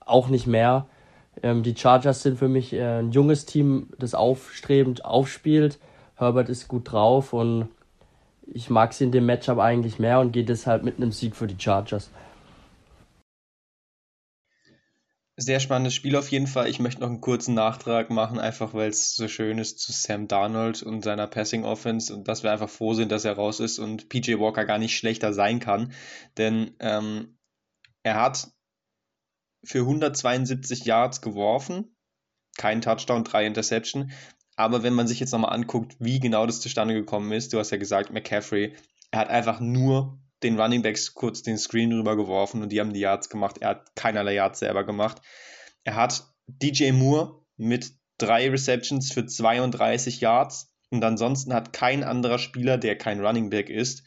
[0.00, 0.86] auch nicht mehr.
[1.42, 5.78] Ähm, die Chargers sind für mich äh, ein junges Team, das aufstrebend aufspielt.
[6.16, 7.68] Herbert ist gut drauf und
[8.46, 11.46] ich mag sie in dem Matchup eigentlich mehr und gehe deshalb mit einem Sieg für
[11.46, 12.10] die Chargers.
[15.38, 16.66] Sehr spannendes Spiel auf jeden Fall.
[16.66, 20.28] Ich möchte noch einen kurzen Nachtrag machen, einfach weil es so schön ist zu Sam
[20.28, 23.78] Darnold und seiner Passing Offense und dass wir einfach froh sind, dass er raus ist
[23.78, 25.92] und PJ Walker gar nicht schlechter sein kann.
[26.38, 27.36] Denn ähm,
[28.02, 28.48] er hat
[29.62, 31.94] für 172 Yards geworfen,
[32.56, 34.12] kein Touchdown, drei Interception.
[34.56, 37.70] Aber wenn man sich jetzt nochmal anguckt, wie genau das zustande gekommen ist, du hast
[37.70, 38.74] ja gesagt, McCaffrey,
[39.10, 43.00] er hat einfach nur den Running Backs kurz den Screen rübergeworfen und die haben die
[43.00, 43.58] Yards gemacht.
[43.60, 45.20] Er hat keinerlei Yards selber gemacht.
[45.84, 52.38] Er hat DJ Moore mit drei Receptions für 32 Yards und ansonsten hat kein anderer
[52.38, 54.04] Spieler, der kein Running Back ist,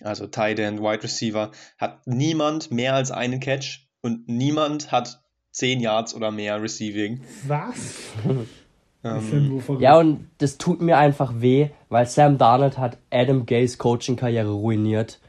[0.00, 5.80] also Tight End, Wide Receiver, hat niemand mehr als einen Catch und niemand hat 10
[5.80, 7.22] Yards oder mehr Receiving.
[7.46, 7.76] Was?
[9.04, 14.50] Ähm, ja, und das tut mir einfach weh, weil Sam Darnold hat Adam Gays Coaching-Karriere
[14.50, 15.20] ruiniert.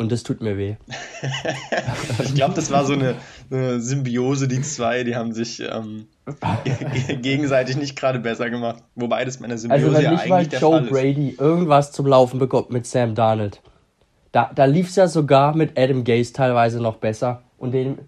[0.00, 0.76] Und das tut mir weh.
[2.22, 3.16] ich glaube, das war so eine,
[3.50, 6.06] eine, Symbiose, die zwei, die haben sich ähm,
[7.20, 8.84] gegenseitig nicht gerade besser gemacht.
[8.94, 11.40] Wobei das meine Symbiose also, wenn nicht ja eigentlich der Joe Fall Brady ist.
[11.40, 13.60] irgendwas zum Laufen bekommt mit Sam Darnold,
[14.30, 17.42] da, da lief es ja sogar mit Adam Gase teilweise noch besser.
[17.56, 17.98] Und den,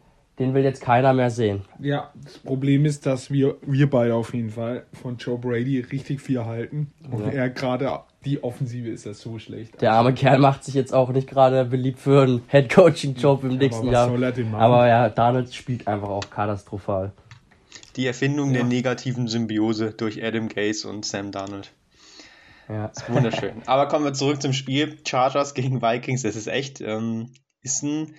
[0.40, 1.62] den will jetzt keiner mehr sehen.
[1.78, 6.22] Ja, das Problem ist, dass wir, wir beide auf jeden Fall von Joe Brady richtig
[6.22, 6.92] viel halten.
[7.10, 7.32] Und ja.
[7.32, 9.80] er gerade die Offensive ist ja so schlecht.
[9.82, 13.82] Der arme Kerl macht sich jetzt auch nicht gerade beliebt für einen Headcoaching-Job im nächsten
[13.82, 14.08] aber Jahr.
[14.08, 14.62] Soll er denn machen?
[14.62, 17.12] Aber ja, Donald spielt einfach auch katastrophal.
[17.96, 18.54] Die Erfindung ja.
[18.54, 21.70] der negativen Symbiose durch Adam Gase und Sam Donald.
[22.66, 22.88] Ja.
[22.88, 23.52] Das ist wunderschön.
[23.66, 24.98] aber kommen wir zurück zum Spiel.
[25.06, 27.32] Chargers gegen Vikings, das ist echt, ähm,
[27.62, 28.14] ist ein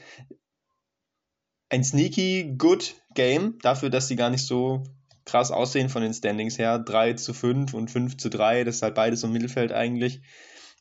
[1.71, 4.83] ein sneaky good Game, dafür, dass sie gar nicht so
[5.23, 6.77] krass aussehen von den Standings her.
[6.79, 10.21] 3 zu 5 und 5 zu 3, das ist halt beides im Mittelfeld eigentlich.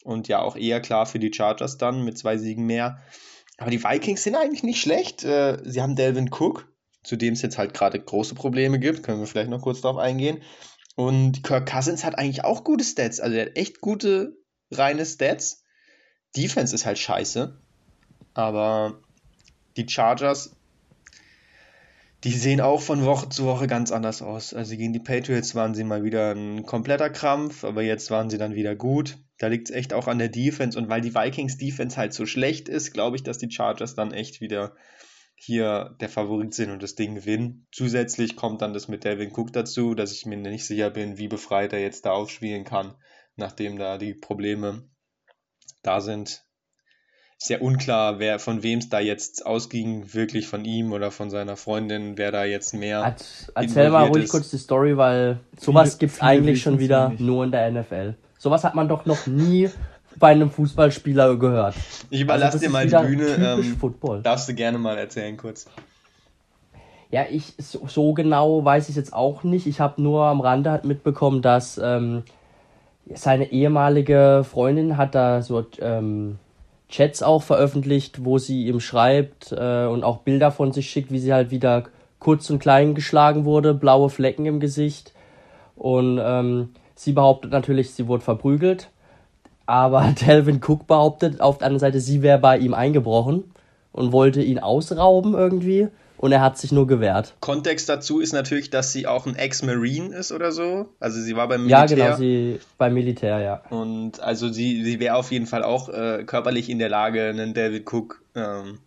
[0.02, 3.00] Und ja, auch eher klar für die Chargers dann mit zwei Siegen mehr.
[3.58, 5.22] Aber die Vikings sind eigentlich nicht schlecht.
[5.22, 6.66] Äh, sie haben Delvin Cook,
[7.04, 9.04] zu dem es jetzt halt gerade große Probleme gibt.
[9.04, 10.42] Können wir vielleicht noch kurz darauf eingehen.
[10.96, 13.20] Und Kirk Cousins hat eigentlich auch gute Stats.
[13.20, 14.36] Also er hat echt gute,
[14.72, 15.62] reine Stats.
[16.36, 17.56] Defense ist halt scheiße.
[18.34, 18.98] Aber
[19.76, 20.56] die Chargers
[22.24, 24.52] die sehen auch von Woche zu Woche ganz anders aus.
[24.52, 28.38] Also gegen die Patriots waren sie mal wieder ein kompletter Krampf, aber jetzt waren sie
[28.38, 29.18] dann wieder gut.
[29.38, 32.26] Da liegt es echt auch an der Defense und weil die Vikings Defense halt so
[32.26, 34.74] schlecht ist, glaube ich, dass die Chargers dann echt wieder
[35.34, 37.66] hier der Favorit sind und das Ding gewinnen.
[37.72, 41.28] Zusätzlich kommt dann das mit Devin Cook dazu, dass ich mir nicht sicher bin, wie
[41.28, 42.94] befreit er jetzt da aufspielen kann,
[43.36, 44.90] nachdem da die Probleme
[45.82, 46.44] da sind.
[47.42, 51.56] Sehr unklar, wer von wem es da jetzt ausging, wirklich von ihm oder von seiner
[51.56, 53.16] Freundin, wer da jetzt mehr.
[53.54, 54.30] Erzähl mal ruhig ist.
[54.30, 58.14] kurz die Story, weil sowas gibt es eigentlich schon wieder nur in der NFL.
[58.38, 59.70] Sowas hat man doch noch nie
[60.18, 61.76] bei einem Fußballspieler gehört.
[62.10, 63.26] Ich überlasse also dir mal die Bühne.
[63.58, 64.20] Ähm, Football.
[64.20, 65.66] Darfst du gerne mal erzählen kurz.
[67.10, 69.66] Ja, ich so, so genau weiß ich jetzt auch nicht.
[69.66, 72.22] Ich habe nur am Rande halt mitbekommen, dass ähm,
[73.14, 76.38] seine ehemalige Freundin hat da so ähm,
[76.90, 81.18] Chats auch veröffentlicht, wo sie ihm schreibt äh, und auch Bilder von sich schickt, wie
[81.18, 81.84] sie halt wieder
[82.18, 85.12] kurz und klein geschlagen wurde, blaue Flecken im Gesicht.
[85.76, 88.90] Und ähm, sie behauptet natürlich, sie wurde verprügelt.
[89.66, 93.44] Aber Delvin Cook behauptet auf der anderen Seite, sie wäre bei ihm eingebrochen
[93.92, 95.88] und wollte ihn ausrauben irgendwie
[96.20, 97.34] und er hat sich nur gewehrt.
[97.40, 100.90] Kontext dazu ist natürlich, dass sie auch ein Ex-Marine ist oder so.
[101.00, 101.96] Also sie war beim Militär.
[101.96, 103.62] Ja, genau, sie beim Militär, ja.
[103.70, 107.54] Und also sie, sie wäre auf jeden Fall auch äh, körperlich in der Lage, einen
[107.54, 108.80] David Cook ähm,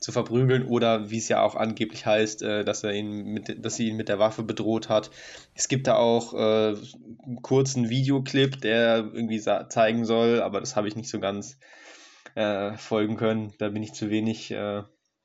[0.00, 3.76] zu verprügeln oder wie es ja auch angeblich heißt, äh, dass er ihn mit, dass
[3.76, 5.12] sie ihn mit der Waffe bedroht hat.
[5.54, 6.74] Es gibt da auch äh,
[7.24, 11.56] einen kurzen Videoclip, der irgendwie zeigen soll, aber das habe ich nicht so ganz
[12.34, 13.52] äh, folgen können.
[13.58, 14.82] Da bin ich zu wenig äh,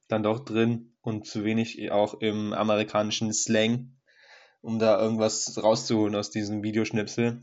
[0.09, 3.95] dann doch drin und zu wenig auch im amerikanischen Slang,
[4.61, 7.41] um da irgendwas rauszuholen aus diesem Videoschnipsel.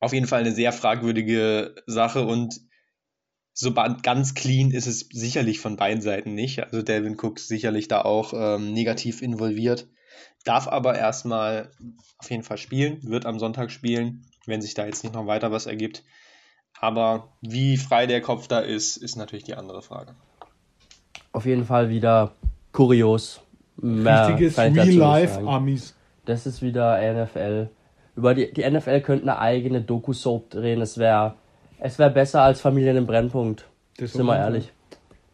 [0.00, 2.60] Auf jeden Fall eine sehr fragwürdige Sache und
[3.54, 6.62] so ganz clean ist es sicherlich von beiden Seiten nicht.
[6.64, 9.86] Also Delvin Cook ist sicherlich da auch ähm, negativ involviert,
[10.44, 11.70] darf aber erstmal
[12.18, 15.52] auf jeden Fall spielen, wird am Sonntag spielen, wenn sich da jetzt nicht noch weiter
[15.52, 16.02] was ergibt.
[16.80, 20.16] Aber wie frei der Kopf da ist, ist natürlich die andere Frage.
[21.32, 22.34] Auf jeden Fall wieder
[22.74, 23.40] kurios.
[23.80, 25.94] Mehr Richtiges Real-Life-Amis.
[26.26, 27.70] Das ist wieder NFL.
[28.16, 30.82] Über die, die NFL könnte eine eigene Doku-Soap drehen.
[30.82, 31.36] Es wäre
[31.78, 33.68] es wär besser als Familien im Brennpunkt.
[33.96, 34.72] Das Sind wir ehrlich.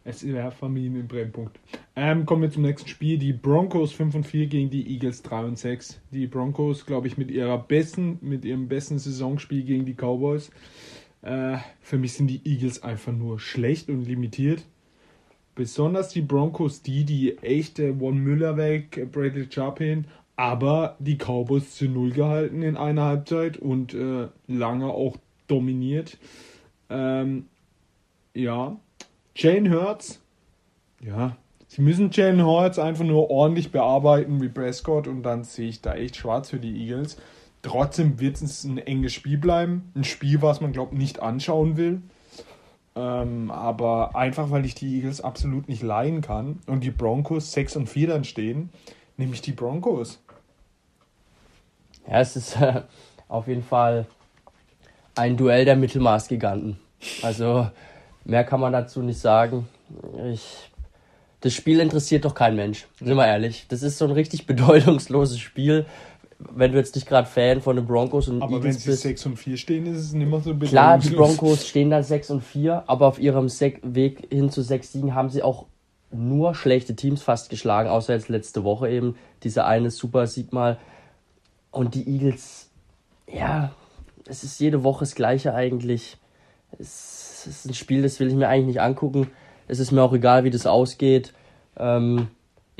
[0.03, 1.59] Es wäre Familien im Brennpunkt.
[1.95, 3.17] Ähm, kommen wir zum nächsten Spiel.
[3.17, 6.01] Die Broncos 5 und 4 gegen die Eagles 3 und 6.
[6.11, 10.51] Die Broncos, glaube ich, mit ihrer besten, mit ihrem besten Saisonspiel gegen die Cowboys.
[11.21, 14.63] Äh, für mich sind die Eagles einfach nur schlecht und limitiert.
[15.55, 21.85] Besonders die Broncos, die, die echte Von Müller weg, Bradley Chapin, aber die Cowboys zu
[21.85, 26.17] Null gehalten in einer Halbzeit und äh, lange auch dominiert.
[26.89, 27.45] Ähm,
[28.33, 28.77] ja,
[29.35, 30.21] Jane Hurts,
[31.03, 31.35] ja,
[31.67, 35.95] sie müssen Jane Hurts einfach nur ordentlich bearbeiten wie Prescott und dann sehe ich da
[35.95, 37.17] echt schwarz für die Eagles.
[37.61, 39.91] Trotzdem wird es ein enges Spiel bleiben.
[39.95, 42.01] Ein Spiel, was man, glaube ich, nicht anschauen will.
[42.95, 47.77] Ähm, aber einfach, weil ich die Eagles absolut nicht leihen kann und die Broncos 6
[47.77, 48.69] und 4 dann stehen,
[49.17, 50.21] nehme ich die Broncos.
[52.07, 52.81] Ja, es ist äh,
[53.27, 54.07] auf jeden Fall
[55.15, 56.79] ein Duell der Mittelmaßgiganten.
[57.21, 57.69] Also
[58.25, 59.67] mehr kann man dazu nicht sagen.
[60.31, 60.71] Ich,
[61.39, 63.65] das Spiel interessiert doch kein Mensch, sind wir ehrlich.
[63.69, 65.85] Das ist so ein richtig bedeutungsloses Spiel
[66.49, 69.25] wenn du jetzt nicht gerade Fan von den Broncos und aber Eagles wenn sie 6
[69.27, 72.43] und 4 stehen, ist es nicht mehr so Klar, die Broncos stehen da 6 und
[72.43, 75.65] 4, aber auf ihrem Weg hin zu 6 Siegen haben sie auch
[76.11, 80.77] nur schlechte Teams fast geschlagen, außer jetzt letzte Woche eben dieser eine Super Sieg mal.
[81.71, 82.69] Und die Eagles,
[83.31, 83.71] ja,
[84.25, 86.17] es ist jede Woche das Gleiche eigentlich.
[86.77, 89.27] Es ist ein Spiel, das will ich mir eigentlich nicht angucken.
[89.67, 91.33] Es ist mir auch egal, wie das ausgeht.
[91.77, 92.27] Ähm,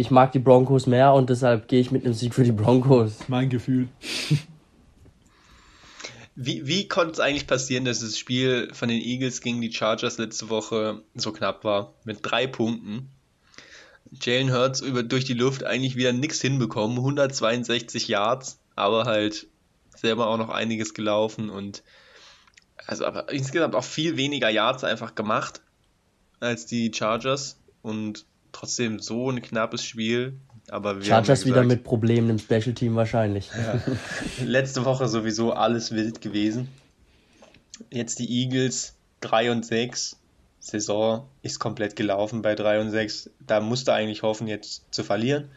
[0.02, 3.20] ich mag die Broncos mehr und deshalb gehe ich mit einem Sieg für die Broncos.
[3.28, 3.88] Mein Gefühl.
[6.34, 10.18] Wie, wie konnte es eigentlich passieren, dass das Spiel von den Eagles gegen die Chargers
[10.18, 11.94] letzte Woche so knapp war?
[12.06, 13.10] Mit drei Punkten.
[14.12, 16.98] Jalen Hurts über, durch die Luft eigentlich wieder nichts hinbekommen.
[16.98, 19.48] 162 Yards, aber halt
[19.96, 21.84] selber auch noch einiges gelaufen und
[22.88, 25.62] also aber insgesamt auch viel weniger Yards einfach gemacht
[26.40, 30.40] als die Chargers und trotzdem so ein knappes Spiel.
[30.70, 33.50] Aber wir Chargers ja wieder mit Problemen im Special Team wahrscheinlich.
[33.56, 33.82] Ja.
[34.46, 36.70] Letzte Woche sowieso alles wild gewesen.
[37.90, 40.18] Jetzt die Eagles 3 und 6.
[40.60, 43.32] Saison ist komplett gelaufen bei 3 und 6.
[43.46, 45.50] Da musste eigentlich hoffen, jetzt zu verlieren,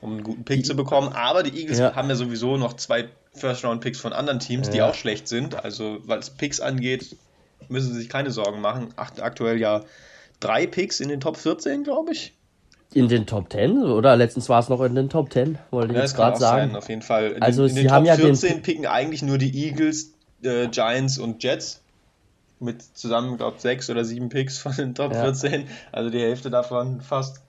[0.00, 1.12] um einen guten Pick die, zu bekommen.
[1.12, 1.94] Aber die Eagles ja.
[1.94, 4.72] haben ja sowieso noch zwei First-Round-Picks von anderen Teams, ja.
[4.72, 5.54] die auch schlecht sind.
[5.54, 7.16] Also, was Picks angeht,
[7.68, 8.88] müssen sie sich keine Sorgen machen.
[8.96, 9.84] Aktuell ja
[10.40, 12.34] drei Picks in den Top 14, glaube ich.
[12.92, 13.84] In den Top 10?
[13.84, 16.72] Oder letztens war es noch in den Top 10, wollte ich ja, jetzt gerade sagen.
[16.72, 17.32] Sein, auf jeden Fall.
[17.32, 18.62] In also den, in sie den haben Top ja 14 den...
[18.62, 21.82] picken eigentlich nur die Eagles, äh, Giants und Jets.
[22.62, 25.22] Mit zusammen, glaube ich, sechs oder sieben Picks von den Top ja.
[25.22, 25.66] 14.
[25.92, 27.42] Also die Hälfte davon fast.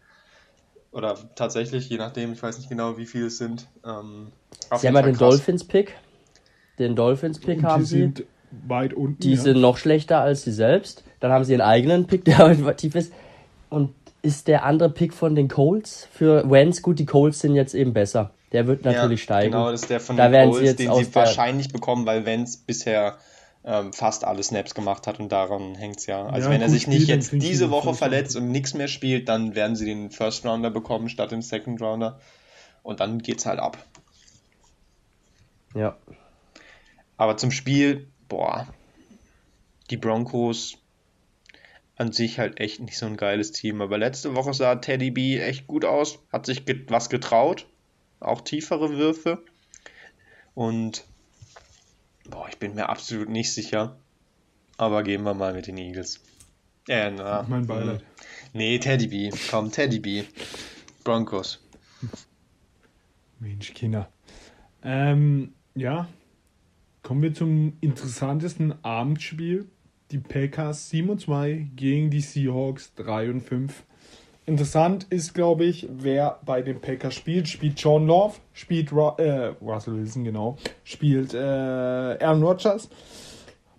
[0.92, 3.68] Oder tatsächlich, je nachdem, ich weiß nicht genau, wie viele es sind.
[3.86, 4.28] Ähm,
[4.78, 5.96] sie haben ja den Dolphins-Pick.
[6.80, 8.00] Den Dolphins-Pick haben sie.
[8.00, 8.26] Sind
[8.68, 9.20] weit unten.
[9.20, 9.42] Die ja.
[9.42, 11.04] sind noch schlechter als sie selbst.
[11.22, 13.14] Dann haben sie ihren eigenen Pick, der innovativ ist.
[13.70, 17.00] Und ist der andere Pick von den Colts für Wentz gut?
[17.00, 18.32] Die Colts sind jetzt eben besser.
[18.52, 19.52] Der wird natürlich ja, steigen.
[19.52, 23.18] Genau, das ist der von da den Colts, den sie wahrscheinlich bekommen, weil Wentz bisher
[23.64, 26.26] ähm, fast alle Snaps gemacht hat und daran hängt es ja.
[26.26, 29.56] Also ja, wenn er sich nicht jetzt diese Woche verletzt und nichts mehr spielt, dann
[29.56, 32.20] werden sie den First Rounder bekommen statt den Second Rounder.
[32.84, 33.78] Und dann geht's halt ab.
[35.76, 35.96] Ja.
[37.18, 38.68] Aber zum Spiel, boah,
[39.92, 40.81] die Broncos
[42.02, 43.80] an sich halt echt nicht so ein geiles Team.
[43.80, 47.68] Aber letzte Woche sah Teddy B echt gut aus, hat sich get was getraut,
[48.20, 49.44] auch tiefere Würfe.
[50.56, 51.06] Und
[52.28, 53.98] boah, ich bin mir absolut nicht sicher.
[54.78, 56.20] Aber gehen wir mal mit den Eagles.
[56.88, 58.04] Äh, na, mein Beileid.
[58.54, 59.32] Nee, Teddy B.
[59.52, 60.24] Komm, Teddy B.
[61.04, 61.64] Broncos.
[63.40, 64.12] Mensch, Kinder.
[64.82, 66.08] Ähm, ja,
[67.04, 69.70] kommen wir zum interessantesten Abendspiel.
[70.12, 73.84] Die Packers 7 und 2 gegen die Seahawks 3 und 5.
[74.46, 77.48] Interessant ist, glaube ich, wer bei den Packers spielt.
[77.48, 82.90] Spielt John Love, spielt Ru äh, Russell Wilson, genau, spielt äh, Aaron Rodgers,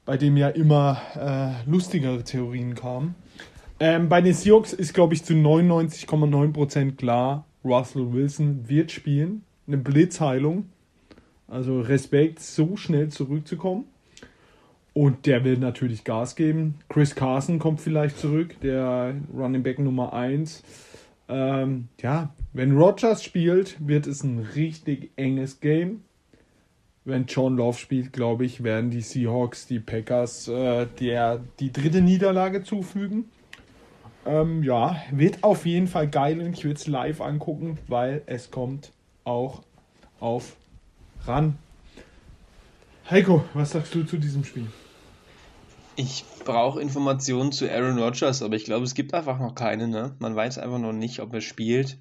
[0.06, 3.14] bei dem ja immer äh, lustigere Theorien kamen.
[3.78, 9.44] Ähm, bei den Seahawks ist, glaube ich, zu 99,9% klar, Russell Wilson wird spielen.
[9.66, 10.70] Eine Blitzheilung.
[11.46, 13.84] Also Respekt, so schnell zurückzukommen.
[14.94, 16.74] Und der will natürlich Gas geben.
[16.88, 20.62] Chris Carson kommt vielleicht zurück, der Running Back Nummer 1.
[21.28, 26.02] Ähm, ja, wenn Rogers spielt, wird es ein richtig enges Game.
[27.04, 32.00] Wenn John Love spielt, glaube ich, werden die Seahawks die Packers äh, der, die dritte
[32.02, 33.24] Niederlage zufügen.
[34.24, 38.50] Ähm, ja, wird auf jeden Fall geil und ich würde es live angucken, weil es
[38.50, 38.92] kommt
[39.24, 39.62] auch
[40.20, 40.56] auf
[41.26, 41.56] ran.
[43.10, 44.66] Heiko, was sagst du zu diesem Spiel?
[45.96, 49.88] Ich brauche Informationen zu Aaron Rodgers, aber ich glaube, es gibt einfach noch keine.
[49.88, 50.14] Ne?
[50.20, 51.98] Man weiß einfach noch nicht, ob er spielt.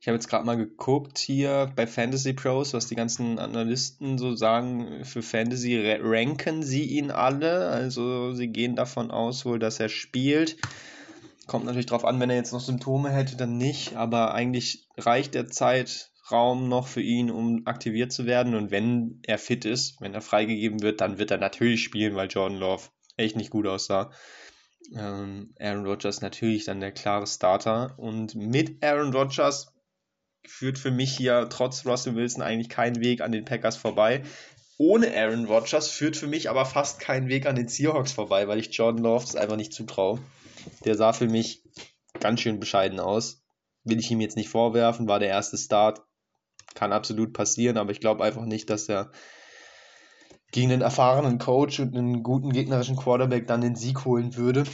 [0.00, 4.34] Ich habe jetzt gerade mal geguckt hier bei Fantasy Pros, was die ganzen Analysten so
[4.34, 5.04] sagen.
[5.04, 7.68] Für Fantasy ranken sie ihn alle.
[7.68, 10.56] Also sie gehen davon aus wohl, dass er spielt.
[11.46, 13.96] Kommt natürlich darauf an, wenn er jetzt noch Symptome hätte, dann nicht.
[13.96, 18.54] Aber eigentlich reicht der Zeit, Raum noch für ihn, um aktiviert zu werden.
[18.54, 22.28] Und wenn er fit ist, wenn er freigegeben wird, dann wird er natürlich spielen, weil
[22.28, 22.84] Jordan Love
[23.16, 24.10] echt nicht gut aussah.
[24.94, 27.94] Ähm, Aaron Rodgers natürlich dann der klare Starter.
[27.98, 29.74] Und mit Aaron Rodgers
[30.46, 34.22] führt für mich hier trotz Russell Wilson eigentlich kein Weg an den Packers vorbei.
[34.78, 38.60] Ohne Aaron Rodgers führt für mich aber fast kein Weg an den Seahawks vorbei, weil
[38.60, 40.20] ich Jordan Love das einfach nicht zutraue.
[40.84, 41.64] Der sah für mich
[42.20, 43.42] ganz schön bescheiden aus.
[43.84, 46.02] Will ich ihm jetzt nicht vorwerfen, war der erste Start,
[46.74, 49.10] kann absolut passieren, aber ich glaube einfach nicht, dass er
[50.50, 54.64] gegen einen erfahrenen Coach und einen guten gegnerischen Quarterback dann den Sieg holen würde.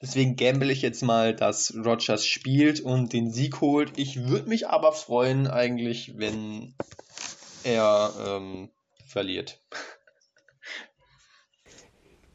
[0.00, 3.98] Deswegen gamble ich jetzt mal, dass Rogers spielt und den Sieg holt.
[3.98, 6.74] Ich würde mich aber freuen eigentlich, wenn
[7.64, 8.70] er ähm,
[9.06, 9.60] verliert.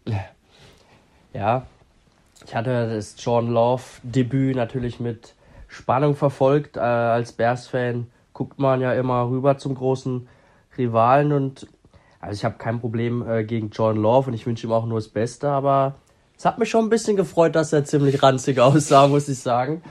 [1.35, 1.65] Ja,
[2.45, 5.33] ich hatte das John Love Debüt natürlich mit
[5.67, 6.77] Spannung verfolgt.
[6.77, 10.27] Äh, als Bears-Fan guckt man ja immer rüber zum großen
[10.77, 11.67] Rivalen und
[12.19, 14.97] also ich habe kein Problem äh, gegen John Love und ich wünsche ihm auch nur
[14.97, 15.95] das Beste, aber
[16.37, 19.83] es hat mich schon ein bisschen gefreut, dass er ziemlich ranzig aussah, muss ich sagen.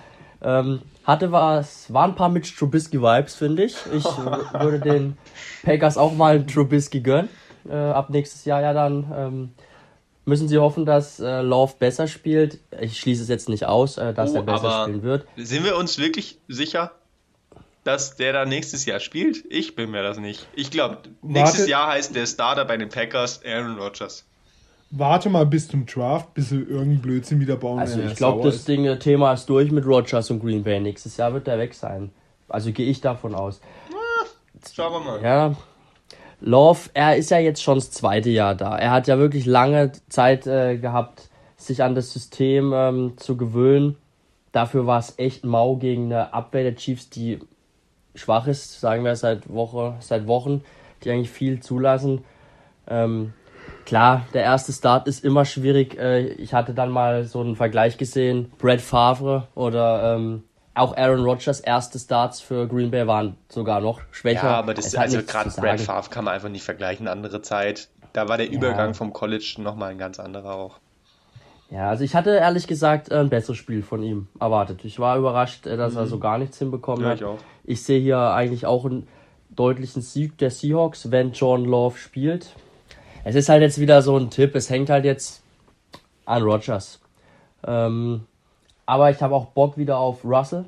[0.43, 3.77] Ähm, hatte was, waren ein paar Mitch Trubisky-Vibes, finde ich.
[3.93, 4.05] Ich
[4.59, 5.17] würde den
[5.63, 7.29] Packers auch mal einen Trubisky gönnen.
[7.69, 9.51] Äh, ab nächstes Jahr ja dann ähm,
[10.25, 12.61] müssen sie hoffen, dass äh, Love besser spielt.
[12.81, 15.27] Ich schließe es jetzt nicht aus, äh, dass oh, er besser spielen wird.
[15.37, 16.93] Sind wir uns wirklich sicher?
[17.85, 19.45] Dass der da nächstes Jahr spielt?
[19.51, 20.47] Ich bin mir das nicht.
[20.55, 24.25] Ich glaube, nächstes Jahr heißt der Starter bei den Packers Aaron Rodgers.
[24.91, 27.79] Warte mal bis zum Draft, bis sie irgendeinen Blödsinn wieder bauen.
[27.79, 30.81] Also ich glaube, das Ding, Thema ist durch mit Rodgers und Green Bay.
[30.81, 32.11] Nächstes Jahr wird er weg sein.
[32.49, 33.61] Also gehe ich davon aus.
[33.91, 34.27] Ah,
[34.71, 35.23] schauen wir mal.
[35.23, 35.57] Ja.
[36.41, 38.77] Love, er ist ja jetzt schon das zweite Jahr da.
[38.77, 43.97] Er hat ja wirklich lange Zeit äh, gehabt, sich an das System ähm, zu gewöhnen.
[44.51, 47.39] Dafür war es echt mau gegen eine Abwehr der Chiefs, die
[48.15, 50.63] schwach ist, sagen wir seit Woche, seit Wochen,
[51.03, 52.25] die eigentlich viel zulassen.
[52.89, 53.33] Ähm,
[53.85, 55.99] klar, der erste Start ist immer schwierig.
[55.99, 60.45] Äh, ich hatte dann mal so einen Vergleich gesehen, Brad Favre oder ähm,
[60.75, 64.45] auch Aaron Rodgers erste Starts für Green Bay waren sogar noch schwächer.
[64.45, 67.89] Ja, aber das ist also gerade Brad Favre kann man einfach nicht vergleichen, andere Zeit.
[68.13, 68.95] Da war der Übergang ja.
[68.95, 70.81] vom College nochmal ein ganz anderer auch.
[71.73, 74.85] Ja, also ich hatte ehrlich gesagt ein besseres Spiel von ihm erwartet.
[74.85, 76.01] Ich war überrascht, äh, dass mhm.
[76.01, 77.19] er so gar nichts hinbekommen ja, hat.
[77.19, 77.39] Ich, auch.
[77.65, 79.09] ich sehe hier eigentlich auch einen
[79.49, 82.55] deutlichen Sieg der Seahawks, wenn John Love spielt.
[83.25, 84.55] Es ist halt jetzt wieder so ein Tipp.
[84.55, 85.43] Es hängt halt jetzt
[86.27, 87.01] an Rodgers.
[87.67, 88.27] Ähm,
[88.85, 90.67] aber ich habe auch Bock wieder auf Russell,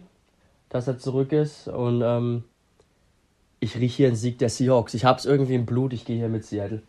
[0.70, 1.68] dass er zurück ist.
[1.68, 2.44] Und ähm,
[3.60, 4.94] ich rieche hier einen Sieg der Seahawks.
[4.94, 5.92] Ich habe es irgendwie im Blut.
[5.92, 6.80] Ich gehe hier mit Seattle.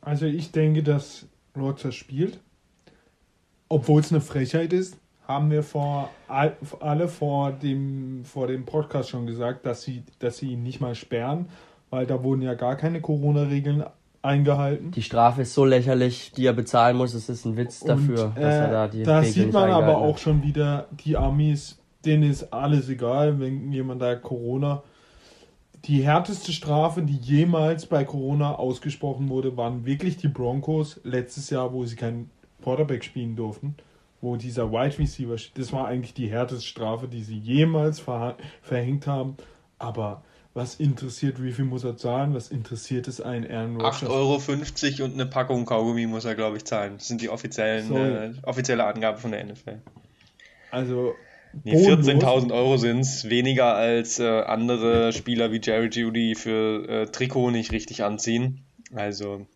[0.00, 2.38] Also ich denke, dass Rodgers spielt.
[3.72, 9.26] Obwohl es eine Frechheit ist, haben wir vor alle vor dem, vor dem Podcast schon
[9.26, 11.46] gesagt, dass sie, dass sie ihn nicht mal sperren,
[11.88, 13.84] weil da wurden ja gar keine Corona-Regeln
[14.20, 14.90] eingehalten.
[14.90, 17.14] Die Strafe ist so lächerlich, die er bezahlen muss.
[17.14, 19.70] Es ist ein Witz dafür, Und, äh, dass er da die Da Regeln sieht man
[19.70, 24.82] aber auch schon wieder, die Amis, denen ist alles egal, wenn jemand da Corona.
[25.86, 31.72] Die härteste Strafe, die jemals bei Corona ausgesprochen wurde, waren wirklich die Broncos letztes Jahr,
[31.72, 32.28] wo sie keinen
[32.62, 33.76] Quarterback spielen durften
[34.22, 35.36] wo dieser Wide Receiver.
[35.54, 38.00] Das war eigentlich die härteste Strafe, die sie jemals
[38.62, 39.36] verhängt haben.
[39.78, 40.22] Aber
[40.54, 42.32] was interessiert, wie viel muss er zahlen?
[42.32, 44.04] Was interessiert es einen Aaron Rodgers?
[44.04, 44.08] 8,50
[45.00, 46.94] Euro und eine Packung Kaugummi muss er, glaube ich, zahlen.
[46.98, 49.80] Das sind die offiziellen, äh, offizielle Angaben von der NFL.
[50.70, 51.14] Also.
[51.64, 57.06] Nee, 14.000 Euro sind es, weniger als äh, andere Spieler wie Jerry Judy für äh,
[57.06, 58.64] Trikot nicht richtig anziehen.
[58.94, 59.46] Also.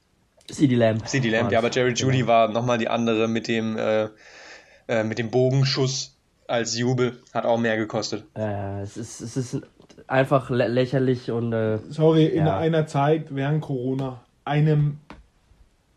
[0.51, 1.07] CD Lamb.
[1.07, 2.28] CD Lamb, ja, aber Jerry Judy genau.
[2.28, 4.09] war nochmal die andere mit dem äh,
[4.88, 6.16] äh, mit dem Bogenschuss
[6.47, 7.20] als Jubel.
[7.34, 8.24] Hat auch mehr gekostet.
[8.34, 9.62] Äh, es, ist, es ist
[10.07, 11.53] einfach lä lächerlich und.
[11.53, 12.59] Äh, Sorry, in ja.
[12.59, 14.99] einer Zeit während Corona einem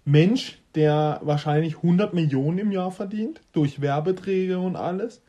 [0.06, 5.22] Mensch, der wahrscheinlich 100 Millionen im Jahr verdient, durch Werbeträge und alles.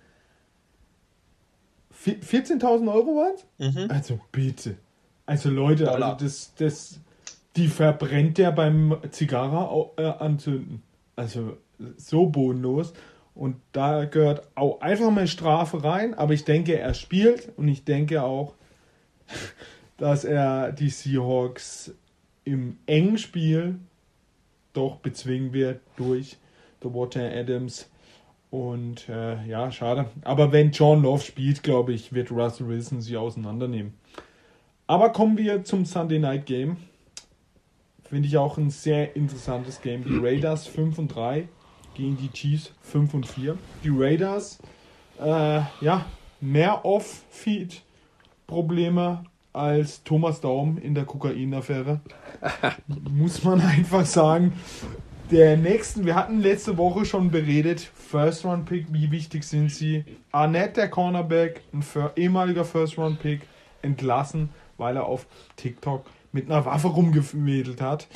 [2.02, 3.74] 14.000 Euro waren es?
[3.74, 3.90] Mhm.
[3.90, 4.76] Also bitte.
[5.26, 6.14] Also Leute, Dollar.
[6.14, 7.00] also das, das,
[7.56, 10.82] die verbrennt der beim Zigarre äh, anzünden.
[11.16, 11.56] Also
[11.96, 12.92] so bodenlos.
[13.34, 16.14] Und da gehört auch einfach mal Strafe rein.
[16.14, 18.54] Aber ich denke, er spielt und ich denke auch,
[19.96, 21.94] dass er die Seahawks
[22.44, 23.78] im engen Spiel
[24.72, 26.38] doch bezwingen wird durch
[26.82, 27.88] The Water Adams.
[28.50, 30.06] Und äh, ja, schade.
[30.22, 33.94] Aber wenn John Love spielt, glaube ich, wird Russell Wilson sie auseinandernehmen.
[34.86, 36.78] Aber kommen wir zum Sunday Night Game.
[38.10, 40.02] Finde ich auch ein sehr interessantes Game.
[40.02, 41.46] Die Raiders 5 und 3
[41.94, 43.56] gegen die Chiefs 5 und 4.
[43.84, 44.58] Die Raiders,
[45.20, 46.06] äh, ja,
[46.40, 52.00] mehr Off-Feed-Probleme als Thomas Daum in der Kokain-Affäre.
[52.88, 54.54] Muss man einfach sagen.
[55.30, 60.04] Der nächsten, wir hatten letzte Woche schon beredet, First-Round-Pick, wie wichtig sind sie?
[60.32, 61.84] Arnett, der Cornerback, ein
[62.16, 63.42] ehemaliger First-Round-Pick,
[63.82, 64.48] entlassen,
[64.78, 68.08] weil er auf TikTok mit einer Waffe rumgewedelt hat.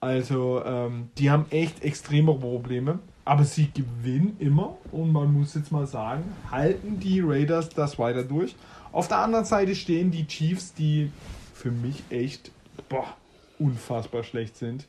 [0.00, 3.00] Also, ähm, die haben echt extreme Probleme.
[3.24, 8.24] Aber sie gewinnen immer und man muss jetzt mal sagen, halten die Raiders das weiter
[8.24, 8.56] durch.
[8.92, 11.12] Auf der anderen Seite stehen die Chiefs, die
[11.54, 12.50] für mich echt
[12.88, 13.16] boah,
[13.58, 14.88] unfassbar schlecht sind.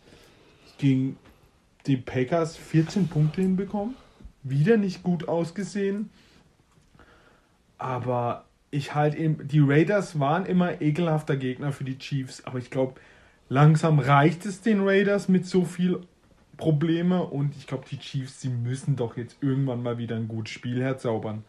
[0.77, 1.17] Gegen
[1.85, 3.95] die Packers 14 Punkte hinbekommen.
[4.43, 6.09] Wieder nicht gut ausgesehen.
[7.77, 12.43] Aber ich halt eben, die Raiders waren immer ekelhafter Gegner für die Chiefs.
[12.45, 12.93] Aber ich glaube,
[13.49, 15.99] langsam reicht es den Raiders mit so viel
[16.57, 20.53] Probleme und ich glaube, die Chiefs, sie müssen doch jetzt irgendwann mal wieder ein gutes
[20.53, 21.43] Spiel herzaubern.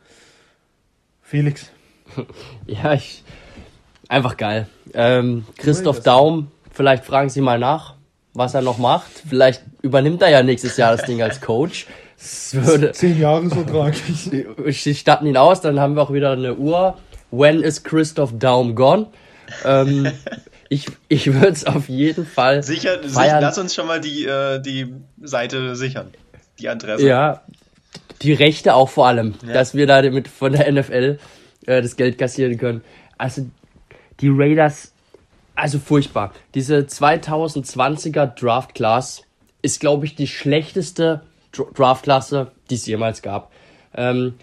[1.23, 1.71] Felix.
[2.67, 3.23] ja, ich.
[4.09, 4.69] Einfach geil.
[4.93, 7.95] Ähm, Christoph Daum, vielleicht fragen Sie mal nach,
[8.35, 9.11] was er noch macht.
[9.27, 11.87] Vielleicht übernimmt er ja nächstes Jahr das Ding als Coach.
[12.19, 14.29] Das würde, Zehn Jahre so tragisch.
[14.71, 16.99] Sie statten ihn aus, dann haben wir auch wieder eine Uhr.
[17.33, 19.09] When is Christoph Daum gone?
[19.65, 20.13] Ähm,
[20.69, 22.63] ich, ich würde es auf jeden Fall.
[22.63, 23.43] Sicher, feiern.
[23.43, 26.13] lass uns schon mal die, äh, die Seite sichern.
[26.61, 27.07] Die Adresse.
[27.07, 27.43] Ja,
[28.21, 29.55] die Rechte auch vor allem, ja.
[29.55, 31.19] dass wir da mit von der NFL
[31.67, 32.85] äh, das Geld kassieren können.
[33.19, 33.47] Also
[34.21, 34.93] die Raiders,
[35.55, 36.33] also furchtbar.
[36.55, 39.23] Diese 2020er Draft Class
[39.63, 41.23] ist, glaube ich, die schlechteste
[41.53, 43.51] Draft Klasse, die es jemals gab.
[43.95, 44.35] Ähm,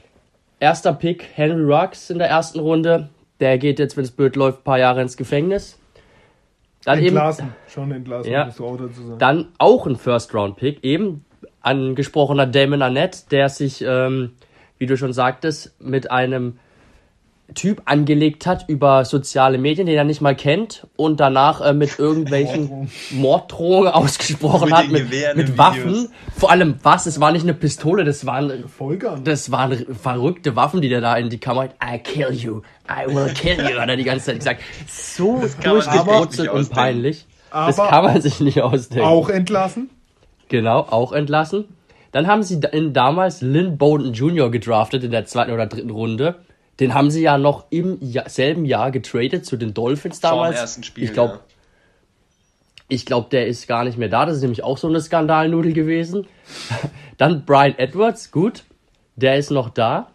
[0.60, 3.10] erster Pick Henry Ruggs in der ersten Runde.
[3.40, 5.80] Der geht jetzt, wenn es blöd läuft, ein paar Jahre ins Gefängnis.
[6.86, 9.20] Dann entlassen, eben, schon entlassen, ja, so dazu sagen.
[9.20, 11.26] Dann auch ein First-Round-Pick, eben
[11.62, 14.32] angesprochener Damon Arnett, der sich, ähm,
[14.78, 16.60] wie du schon sagtest, mit einem
[17.54, 22.00] Typ angelegt hat über soziale Medien, den er nicht mal kennt und danach äh, mit
[22.00, 26.10] irgendwelchen Morddrohungen ausgesprochen hat, mit, mit Waffen.
[26.38, 27.06] Vor allem was?
[27.06, 29.22] Es war nicht eine Pistole, das waren Vollgas.
[29.24, 31.70] Das waren verrückte Waffen, die der da in die Kamera.
[31.84, 34.62] I kill you, I will kill you, hat er die ganze Zeit gesagt.
[34.88, 37.26] So durchgebrutzelt und peinlich.
[37.52, 39.08] das kann man sich nicht ausdenken.
[39.08, 39.90] Auch entlassen?
[40.50, 41.66] Genau, auch entlassen.
[42.12, 44.50] Dann haben sie in damals Lynn Bowden Jr.
[44.50, 46.40] gedraftet in der zweiten oder dritten Runde
[46.80, 50.56] den haben sie ja noch im Jahr, selben Jahr getradet zu den Dolphins damals.
[50.56, 51.40] Vor ersten Spiel, ich glaube, ja.
[52.88, 54.26] ich glaube, der ist gar nicht mehr da.
[54.26, 56.28] Das ist nämlich auch so eine Skandalnudel gewesen.
[57.18, 58.64] Dann Brian Edwards, gut,
[59.16, 60.12] der ist noch da.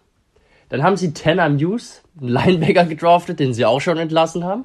[0.70, 4.64] Dann haben sie Tanner Muse, einen Linebacker gedraftet, den sie auch schon entlassen haben.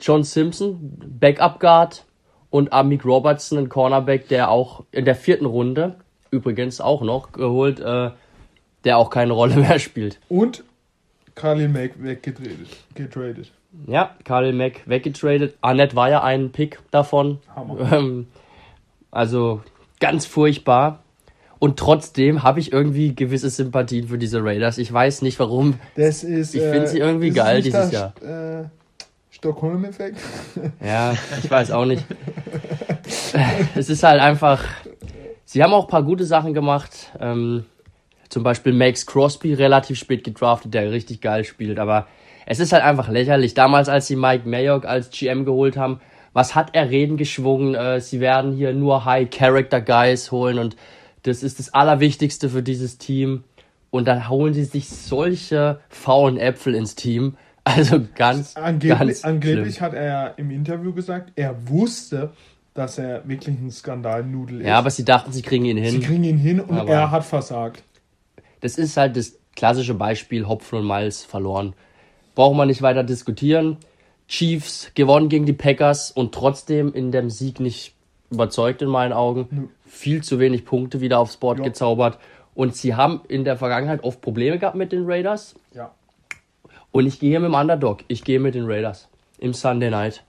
[0.00, 2.04] John Simpson, Backup Guard
[2.50, 5.96] und Amik Robertson, ein Cornerback, der auch in der vierten Runde,
[6.30, 8.10] übrigens auch noch geholt, äh,
[8.84, 10.18] der auch keine Rolle mehr spielt.
[10.28, 10.64] Und
[11.34, 12.68] Khalil Mack weggetradet.
[12.94, 13.50] Getradet.
[13.86, 15.56] Ja, Khalil Mack weggetradet.
[15.60, 17.38] Annette war ja ein Pick davon.
[17.90, 18.26] Ähm,
[19.10, 19.62] also
[20.00, 21.00] ganz furchtbar.
[21.58, 24.76] Und trotzdem habe ich irgendwie gewisse Sympathien für diese Raiders.
[24.78, 25.78] Ich weiß nicht warum.
[25.96, 28.12] Das ist, ich finde sie irgendwie geil dieses Jahr.
[28.22, 28.64] Äh,
[29.30, 30.18] Stockholm-Effekt?
[30.84, 32.04] Ja, ich weiß auch nicht.
[33.74, 34.64] es ist halt einfach.
[35.44, 37.12] Sie haben auch ein paar gute Sachen gemacht.
[37.20, 37.64] Ähm,
[38.34, 41.78] zum Beispiel Max Crosby relativ spät gedraftet, der richtig geil spielt.
[41.78, 42.08] Aber
[42.46, 43.54] es ist halt einfach lächerlich.
[43.54, 46.00] Damals, als sie Mike Mayock als GM geholt haben,
[46.32, 47.76] was hat er Reden geschwungen?
[47.76, 50.74] Äh, sie werden hier nur High-Character-Guys holen und
[51.22, 53.44] das ist das Allerwichtigste für dieses Team.
[53.90, 57.36] Und dann holen sie sich solche faulen Äpfel ins Team.
[57.66, 62.32] Also ganz, angeblich, ganz angeblich hat er im Interview gesagt, er wusste,
[62.74, 64.66] dass er wirklich ein Skandalnudel ist.
[64.66, 65.92] Ja, aber sie dachten, sie kriegen ihn hin.
[65.92, 67.82] Sie kriegen ihn hin und aber er hat versagt.
[68.64, 71.74] Das ist halt das klassische Beispiel Hopfen und Malz verloren.
[72.34, 73.76] Braucht man nicht weiter diskutieren.
[74.26, 77.92] Chiefs gewonnen gegen die Packers und trotzdem in dem Sieg nicht
[78.30, 79.48] überzeugt in meinen Augen.
[79.50, 79.68] Mhm.
[79.84, 81.64] Viel zu wenig Punkte wieder aufs Board ja.
[81.66, 82.18] gezaubert.
[82.54, 85.54] Und sie haben in der Vergangenheit oft Probleme gehabt mit den Raiders.
[85.74, 85.94] Ja.
[86.90, 88.02] Und ich gehe mit dem Underdog.
[88.08, 89.10] Ich gehe mit den Raiders.
[89.36, 90.24] Im Sunday Night.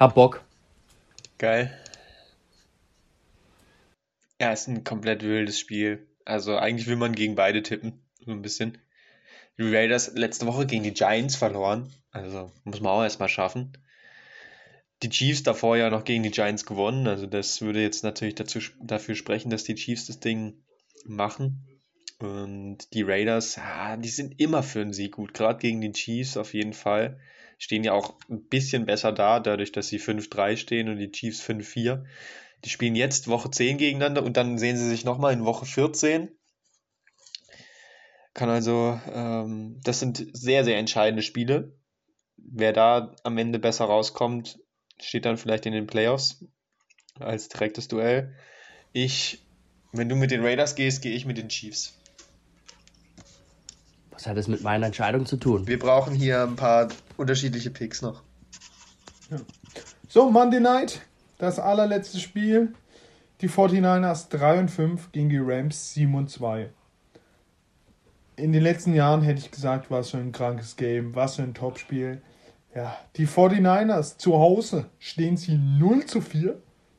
[0.00, 0.42] Hab Bock.
[1.38, 1.72] Geil.
[4.40, 6.04] Ja, ist ein komplett wildes Spiel.
[6.24, 8.02] Also eigentlich will man gegen beide tippen.
[8.24, 8.78] So ein bisschen.
[9.58, 11.92] Die Raiders letzte Woche gegen die Giants verloren.
[12.10, 13.72] Also muss man auch erstmal schaffen.
[15.02, 17.06] Die Chiefs davor ja noch gegen die Giants gewonnen.
[17.08, 20.62] Also das würde jetzt natürlich dazu, dafür sprechen, dass die Chiefs das Ding
[21.04, 21.66] machen.
[22.18, 26.36] Und die Raiders, ja, die sind immer für einen Sieg gut, gerade gegen die Chiefs
[26.36, 27.18] auf jeden Fall.
[27.58, 31.42] Stehen ja auch ein bisschen besser da, dadurch, dass sie 5-3 stehen und die Chiefs
[31.42, 32.04] 5-4.
[32.64, 36.28] Die spielen jetzt Woche 10 gegeneinander und dann sehen sie sich nochmal in Woche 14.
[38.34, 41.76] Kann also, ähm, das sind sehr, sehr entscheidende Spiele.
[42.36, 44.58] Wer da am Ende besser rauskommt,
[45.00, 46.44] steht dann vielleicht in den Playoffs
[47.18, 48.34] als direktes Duell.
[48.92, 49.42] Ich,
[49.92, 51.94] wenn du mit den Raiders gehst, gehe ich mit den Chiefs.
[54.10, 55.66] Was hat das mit meiner Entscheidung zu tun?
[55.66, 58.22] Wir brauchen hier ein paar unterschiedliche Picks noch.
[59.30, 59.40] Ja.
[60.08, 61.00] So, Monday Night,
[61.42, 62.72] das allerletzte Spiel.
[63.40, 66.70] Die 49ers 3 und 5 gegen die Rams 7 und 2.
[68.36, 71.54] In den letzten Jahren hätte ich gesagt, was für ein krankes Game, was für ein
[71.54, 72.22] Topspiel.
[72.74, 76.56] Ja, die 49ers zu Hause stehen sie 0 zu 4.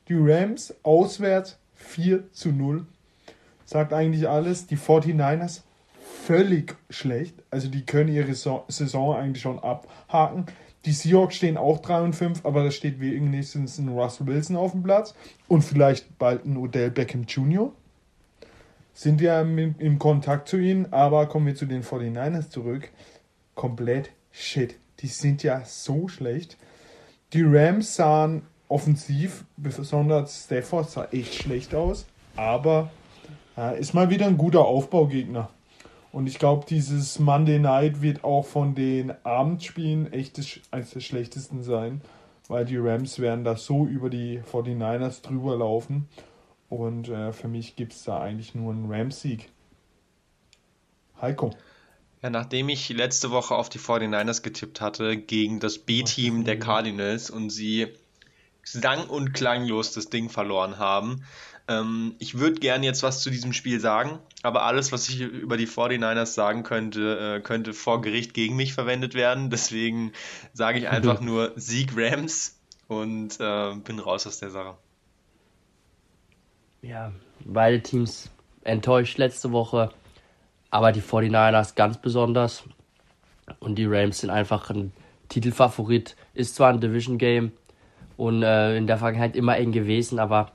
[0.10, 2.86] Die Rams auswärts 4 zu 0.
[3.64, 4.68] Sagt eigentlich alles.
[4.68, 5.62] Die 49ers
[6.26, 7.36] völlig schlecht.
[7.50, 10.48] Also die können ihre Saison eigentlich schon abhaken.
[10.86, 14.72] Die Seahawks stehen auch 3 und 5, aber da steht wenigstens ein Russell Wilson auf
[14.72, 15.16] dem Platz
[15.48, 17.72] und vielleicht bald ein Odell Beckham Jr.
[18.94, 22.90] Sind ja im, im Kontakt zu ihnen, aber kommen wir zu den 49ers zurück.
[23.56, 24.76] Komplett shit.
[25.00, 26.58] Die sind ja so schlecht.
[27.32, 32.06] Die Rams sahen offensiv, besonders Stafford sah echt schlecht aus,
[32.36, 32.92] aber
[33.58, 35.50] äh, ist mal wieder ein guter Aufbaugegner.
[36.14, 40.40] Und ich glaube, dieses Monday Night wird auch von den Abendspielen echt
[40.70, 42.02] eines der schlechtesten sein,
[42.48, 46.08] weil die Rams werden da so über die 49ers drüber laufen.
[46.70, 49.50] Und äh, für mich gibt es da eigentlich nur einen Rams-Sieg.
[51.20, 51.50] Heiko.
[52.22, 57.32] Ja, nachdem ich letzte Woche auf die 49ers getippt hatte gegen das B-Team der Cardinals
[57.32, 57.88] und sie
[58.64, 61.26] sang- und klanglos das Ding verloren haben,
[61.68, 65.56] ähm, ich würde gerne jetzt was zu diesem Spiel sagen, aber alles, was ich über
[65.56, 69.50] die 49ers sagen könnte, äh, könnte vor Gericht gegen mich verwendet werden.
[69.50, 70.12] Deswegen
[70.54, 74.76] sage ich einfach nur Sieg Rams und äh, bin raus aus der Sache.
[76.82, 77.14] Ja,
[77.46, 78.30] beide Teams
[78.64, 79.92] enttäuscht letzte Woche,
[80.70, 82.64] aber die 49ers ganz besonders.
[83.60, 84.92] Und die Rams sind einfach ein
[85.30, 86.16] Titelfavorit.
[86.34, 87.54] Ist zwar ein Division Game
[88.18, 90.52] und äh, in der Vergangenheit immer eng gewesen, aber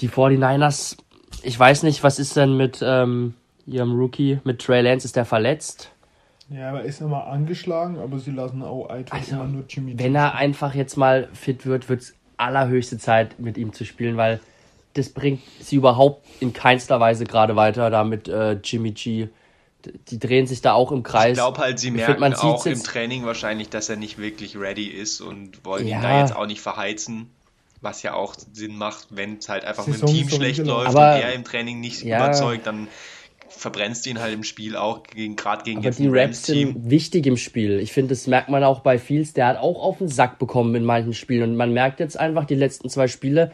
[0.00, 0.96] die 49ers,
[1.42, 3.34] ich weiß nicht, was ist denn mit ähm,
[3.66, 5.90] ihrem Rookie, mit Trey Lance, ist der verletzt?
[6.48, 10.14] Ja, er ist immer angeschlagen, aber sie lassen auch einfach also, immer nur Jimmy Wenn
[10.14, 14.40] er einfach jetzt mal fit wird, wird es allerhöchste Zeit, mit ihm zu spielen, weil
[14.94, 19.28] das bringt sie überhaupt in keinster Weise gerade weiter, da mit äh, Jimmy G.
[20.08, 21.32] Die drehen sich da auch im Kreis.
[21.32, 24.86] Ich glaube halt, sie merken find, auch im Training wahrscheinlich, dass er nicht wirklich ready
[24.86, 25.96] ist und wollen ja.
[25.96, 27.30] ihn da jetzt auch nicht verheizen.
[27.80, 31.16] Was ja auch Sinn macht, wenn es halt einfach mit dem Team schlecht läuft aber,
[31.16, 32.16] und er im Training nicht ja.
[32.16, 32.88] überzeugt, dann
[33.48, 37.26] verbrennst du ihn halt im Spiel auch, gegen, gerade gegen Aber die Raps sind wichtig
[37.26, 37.80] im Spiel.
[37.80, 39.32] Ich finde, das merkt man auch bei Fields.
[39.32, 41.50] Der hat auch auf den Sack bekommen in manchen Spielen.
[41.50, 43.52] Und man merkt jetzt einfach, die letzten zwei Spiele,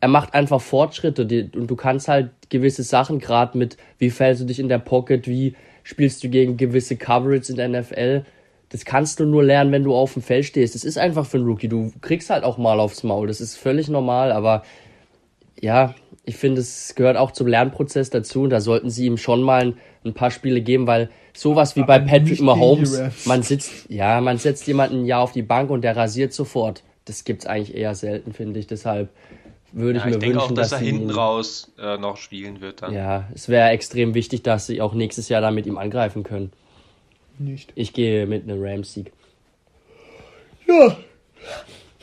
[0.00, 1.50] er macht einfach Fortschritte.
[1.54, 5.26] Und du kannst halt gewisse Sachen, gerade mit, wie fällst du dich in der Pocket,
[5.26, 8.24] wie spielst du gegen gewisse Coverage in der NFL,
[8.72, 10.74] das kannst du nur lernen, wenn du auf dem Feld stehst.
[10.74, 11.68] Das ist einfach für einen Rookie.
[11.68, 13.26] Du kriegst halt auch mal aufs Maul.
[13.26, 14.62] Das ist völlig normal, aber
[15.60, 15.94] ja,
[16.24, 19.60] ich finde, es gehört auch zum Lernprozess dazu und da sollten sie ihm schon mal
[19.60, 19.74] ein,
[20.06, 24.38] ein paar Spiele geben, weil sowas wie Aber bei Patrick Mahomes, man sitzt, ja, man
[24.38, 26.82] setzt jemanden ein Jahr auf die Bank und der rasiert sofort.
[27.04, 28.66] Das gibt's eigentlich eher selten, finde ich.
[28.66, 29.10] Deshalb
[29.72, 32.62] würde ja, ich mir ich wünschen, auch, dass, dass er hinten raus äh, noch spielen
[32.62, 32.94] wird dann.
[32.94, 36.52] Ja, es wäre extrem wichtig, dass sie auch nächstes Jahr da mit ihm angreifen können.
[37.44, 37.72] Nicht.
[37.74, 39.12] Ich gehe mit einem Rams-Sieg.
[40.66, 40.96] Ja,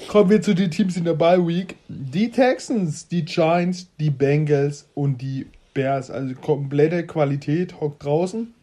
[0.07, 1.75] Kommen wir zu den Teams in der Bye Week.
[1.87, 6.09] Die Texans, die Giants, die Bengals und die Bears.
[6.09, 8.53] Also komplette Qualität hockt draußen.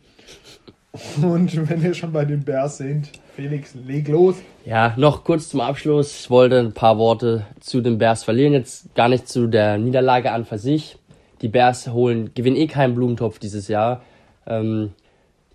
[1.22, 4.36] Und wenn wir schon bei den Bears sind, Felix, leg los.
[4.64, 6.20] Ja, noch kurz zum Abschluss.
[6.20, 8.54] Ich wollte ein paar Worte zu den Bears verlieren.
[8.54, 10.96] Jetzt gar nicht zu der Niederlage an für sich.
[11.42, 14.02] Die Bears holen, gewinnen eh keinen Blumentopf dieses Jahr.
[14.46, 14.94] Ähm,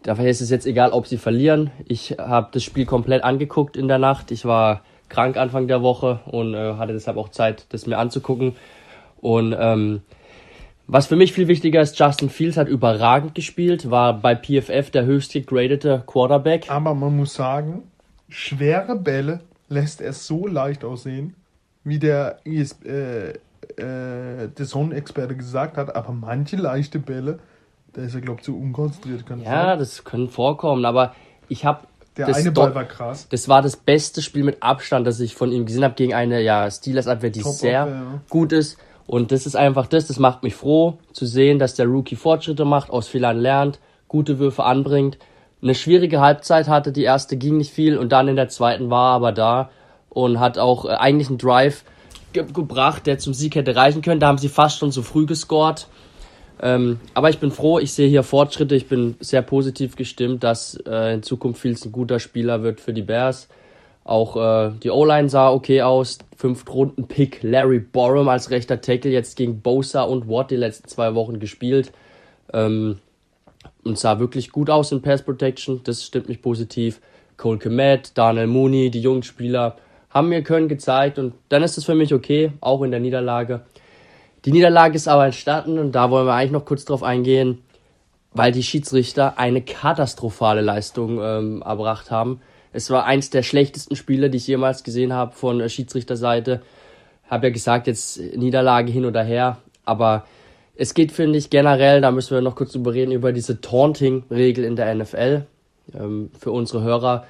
[0.04, 1.72] dafür ist es jetzt egal, ob sie verlieren.
[1.86, 4.32] Ich habe das Spiel komplett angeguckt in der Nacht.
[4.32, 8.56] Ich war krank Anfang der Woche und äh, hatte deshalb auch Zeit, das mir anzugucken.
[9.20, 10.02] Und ähm,
[10.88, 15.06] was für mich viel wichtiger ist, Justin Fields hat überragend gespielt, war bei PFF der
[15.06, 16.70] höchst gegradete Quarterback.
[16.70, 17.84] Aber man muss sagen,
[18.30, 21.36] schwere Bälle lässt er so leicht aussehen,
[21.84, 27.40] wie der ES, äh, äh, der Sonnenexperte gesagt hat, aber manche leichte Bälle,
[27.94, 29.26] da ist er, glaube ich, zu unkonzentriert.
[29.26, 29.80] Kann ja, sein.
[29.80, 31.16] das können vorkommen, aber
[31.48, 31.88] ich habe
[32.18, 33.28] der das eine Ball war krass.
[33.30, 36.42] Das war das beste Spiel mit Abstand, das ich von ihm gesehen habe gegen eine
[36.42, 38.22] ja, Steelers-Abwehr, die sehr ja.
[38.30, 38.78] gut ist.
[39.08, 42.66] Und das ist einfach das, das macht mich froh zu sehen, dass der Rookie Fortschritte
[42.66, 45.18] macht, aus Fehlern lernt, gute Würfe anbringt.
[45.62, 49.12] Eine schwierige Halbzeit hatte, die erste ging nicht viel und dann in der zweiten war
[49.12, 49.70] er aber da
[50.10, 51.84] und hat auch äh, eigentlich einen Drive
[52.34, 54.20] ge gebracht, der zum Sieg hätte reichen können.
[54.20, 55.88] Da haben sie fast schon zu früh gescored.
[56.62, 58.76] Ähm, aber ich bin froh, ich sehe hier Fortschritte.
[58.76, 62.94] Ich bin sehr positiv gestimmt, dass äh, in Zukunft Fields ein guter Spieler wird für
[62.94, 63.50] die Bears.
[64.04, 66.20] Auch äh, die O-Line sah okay aus.
[66.38, 71.40] Fünft-Runden-Pick Larry Borum als rechter Tackle jetzt gegen Bosa und Watt die letzten zwei Wochen
[71.40, 71.92] gespielt.
[72.54, 73.00] Ähm,
[73.84, 75.82] und sah wirklich gut aus in Pass Protection.
[75.84, 77.02] Das stimmt mich positiv.
[77.38, 79.78] Cole Komet, Daniel Mooney, die jungen Spieler
[80.12, 83.62] haben mir können gezeigt und dann ist es für mich okay, auch in der Niederlage.
[84.46, 87.60] Die Niederlage ist aber entstanden und da wollen wir eigentlich noch kurz drauf eingehen,
[88.34, 92.42] weil die Schiedsrichter eine katastrophale Leistung ähm, erbracht haben.
[92.74, 96.62] Es war eins der schlechtesten Spiele, die ich jemals gesehen habe von der Schiedsrichterseite.
[97.30, 100.26] Habe ja gesagt, jetzt Niederlage hin oder her, aber
[100.76, 104.64] es geht, finde ich, generell, da müssen wir noch kurz drüber reden, über diese Taunting-Regel
[104.64, 105.46] in der NFL.
[105.94, 107.26] Ähm, für unsere Hörer,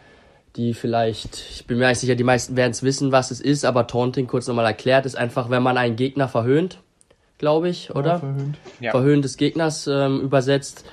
[0.56, 3.66] die vielleicht, ich bin mir eigentlich sicher, die meisten werden es wissen, was es ist,
[3.66, 6.80] aber Taunting, kurz nochmal erklärt, ist einfach, wenn man einen Gegner verhöhnt,
[7.42, 8.14] glaube ich, oder?
[8.14, 8.58] Ja, verhöhnt.
[8.80, 8.92] Ja.
[8.92, 10.86] Verhöhnt des Gegners ähm, übersetzt.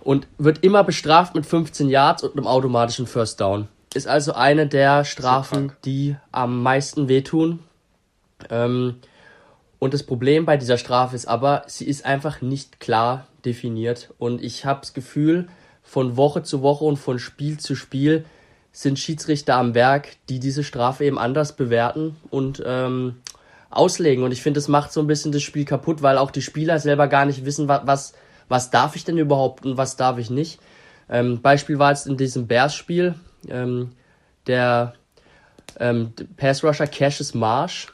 [0.00, 3.68] Und wird immer bestraft mit 15 Yards und einem automatischen First Down.
[3.94, 7.60] Ist also eine der Strafen, die am meisten wehtun.
[8.50, 8.96] Ähm,
[9.78, 14.12] und das Problem bei dieser Strafe ist aber, sie ist einfach nicht klar definiert.
[14.18, 15.48] Und ich habe das Gefühl,
[15.82, 18.24] von Woche zu Woche und von Spiel zu Spiel
[18.72, 23.16] sind Schiedsrichter am Werk, die diese Strafe eben anders bewerten und ähm,
[23.76, 24.24] auslegen.
[24.24, 26.78] Und ich finde, das macht so ein bisschen das Spiel kaputt, weil auch die Spieler
[26.78, 28.14] selber gar nicht wissen, was, was,
[28.48, 30.60] was darf ich denn überhaupt und was darf ich nicht.
[31.08, 33.14] Ähm, Beispiel war jetzt in diesem Bears-Spiel,
[33.48, 33.90] ähm,
[34.46, 34.94] der
[35.78, 37.88] ähm, Pass Rusher Cassius Marsh,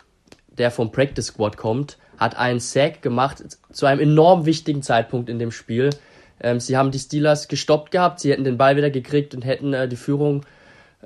[0.48, 3.42] der vom Practice Squad kommt, hat einen Sack gemacht
[3.72, 5.90] zu einem enorm wichtigen Zeitpunkt in dem Spiel.
[6.40, 9.72] Ähm, sie haben die Steelers gestoppt gehabt, sie hätten den Ball wieder gekriegt und hätten
[9.74, 10.44] äh, die Führung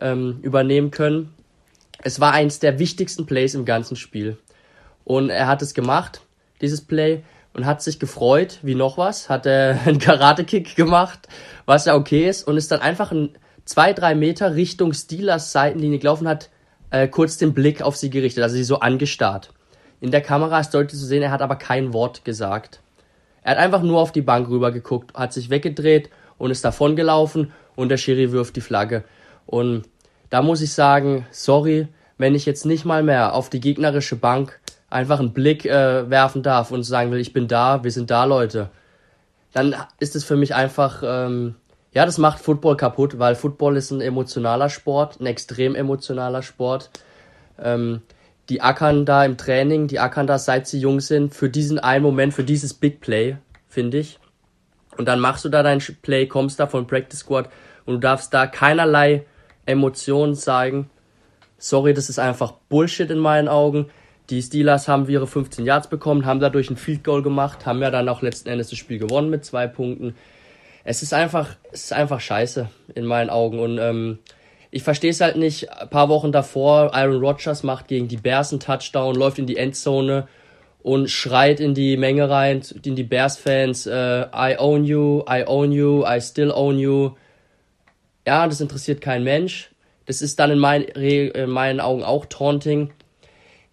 [0.01, 1.35] ähm, übernehmen können.
[2.03, 4.39] Es war eins der wichtigsten Plays im ganzen Spiel.
[5.07, 6.21] Und er hat es gemacht,
[6.61, 7.23] dieses Play,
[7.55, 11.27] und hat sich gefreut, wie noch was, hat er einen Karate-Kick gemacht,
[11.65, 13.31] was ja okay ist, und ist dann einfach ein
[13.65, 16.51] zwei, drei Meter Richtung Steelers Seitenlinie gelaufen, hat
[16.91, 19.53] äh, kurz den Blick auf sie gerichtet, also sie so angestarrt.
[20.01, 22.81] In der Kamera ist deutlich zu sehen, er hat aber kein Wort gesagt.
[23.43, 26.97] Er hat einfach nur auf die Bank rüber geguckt, hat sich weggedreht und ist davon
[26.97, 29.05] gelaufen und der Schiri wirft die Flagge.
[29.47, 29.85] Und
[30.31, 31.89] da muss ich sagen, sorry,
[32.19, 34.61] wenn ich jetzt nicht mal mehr auf die gegnerische Bank
[34.91, 38.25] einfach einen Blick äh, werfen darf und sagen will, ich bin da, wir sind da,
[38.25, 38.71] Leute,
[39.53, 41.55] dann ist es für mich einfach, ähm,
[41.93, 46.91] ja, das macht Football kaputt, weil Football ist ein emotionaler Sport, ein extrem emotionaler Sport.
[47.59, 48.03] Ähm,
[48.49, 52.05] die ackern da im Training, die ackern da seit sie jung sind, für diesen einen
[52.05, 53.39] Moment, für dieses Big Play,
[53.69, 54.19] finde ich.
[54.97, 57.49] Und dann machst du da dein Play, kommst da von Practice Squad
[57.85, 59.27] und du darfst da keinerlei
[59.67, 60.91] Emotionen zeigen.
[61.59, 63.87] Sorry, das ist einfach Bullshit in meinen Augen.
[64.31, 67.91] Die Steelers haben ihre 15 Yards bekommen, haben dadurch ein Field Goal gemacht, haben ja
[67.91, 70.17] dann auch letzten Endes das Spiel gewonnen mit zwei Punkten.
[70.85, 73.59] Es ist einfach, es ist einfach scheiße in meinen Augen.
[73.61, 74.19] Und ähm,
[74.71, 75.71] ich verstehe es halt nicht.
[75.73, 79.57] Ein paar Wochen davor, Aaron Rodgers macht gegen die Bears einen Touchdown, läuft in die
[79.57, 80.29] Endzone
[80.83, 85.73] und schreit in die Menge rein, in die Bears-Fans, äh, I own you, I own
[85.73, 87.11] you, I still own you.
[88.25, 89.71] Ja, das interessiert kein Mensch.
[90.07, 92.93] Das ist dann in, mein, in meinen Augen auch Taunting.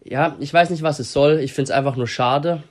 [0.04, 1.40] Ja, ich weiß nicht, was es soll.
[1.40, 2.64] Ich finde es einfach nur schade,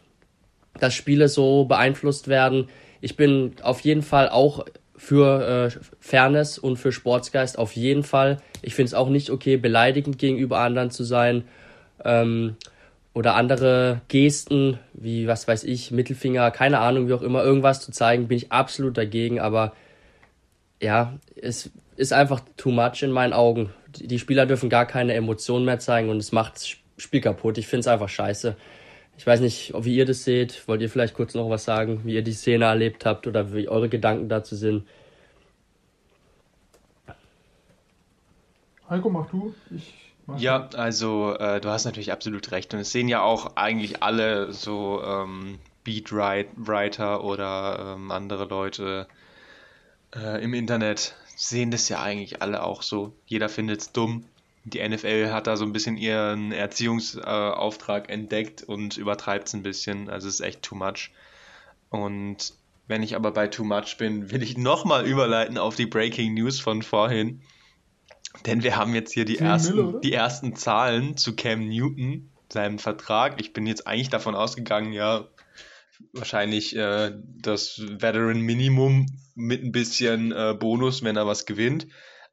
[0.78, 2.68] dass Spiele so beeinflusst werden.
[3.00, 4.64] Ich bin auf jeden Fall auch
[4.96, 8.38] für äh, Fairness und für Sportsgeist auf jeden Fall.
[8.60, 11.44] Ich finde es auch nicht okay, beleidigend gegenüber anderen zu sein.
[12.04, 12.56] Ähm,
[13.14, 17.92] oder andere Gesten, wie was weiß ich, Mittelfinger, keine Ahnung, wie auch immer, irgendwas zu
[17.92, 19.40] zeigen, bin ich absolut dagegen.
[19.40, 19.72] Aber
[20.80, 23.70] ja, es ist einfach too much in meinen Augen.
[23.94, 27.58] Die Spieler dürfen gar keine Emotionen mehr zeigen und es macht Spiel kaputt.
[27.58, 28.56] Ich finde es einfach scheiße.
[29.18, 30.66] Ich weiß nicht, wie ihr das seht.
[30.68, 33.68] Wollt ihr vielleicht kurz noch was sagen, wie ihr die Szene erlebt habt oder wie
[33.68, 34.86] eure Gedanken dazu sind?
[38.88, 39.54] Heiko, mach du.
[39.74, 39.94] Ich
[40.26, 42.72] mach ja, also äh, du hast natürlich absolut recht.
[42.74, 49.06] Und es sehen ja auch eigentlich alle so ähm, Beatwriter oder ähm, andere Leute
[50.14, 53.12] äh, im Internet sehen das ja eigentlich alle auch so.
[53.26, 54.24] Jeder findet es dumm.
[54.64, 60.08] Die NFL hat da so ein bisschen ihren Erziehungsauftrag entdeckt und übertreibt es ein bisschen.
[60.08, 61.10] Also es ist echt too much.
[61.90, 62.54] Und
[62.86, 66.60] wenn ich aber bei too much bin, will ich nochmal überleiten auf die Breaking News
[66.60, 67.42] von vorhin.
[68.46, 72.78] Denn wir haben jetzt hier die, ersten, Mille, die ersten Zahlen zu Cam Newton, seinem
[72.78, 73.40] Vertrag.
[73.40, 75.28] Ich bin jetzt eigentlich davon ausgegangen, ja,
[76.12, 81.86] wahrscheinlich äh, das Veteran Minimum mit ein bisschen äh, Bonus, wenn er was gewinnt.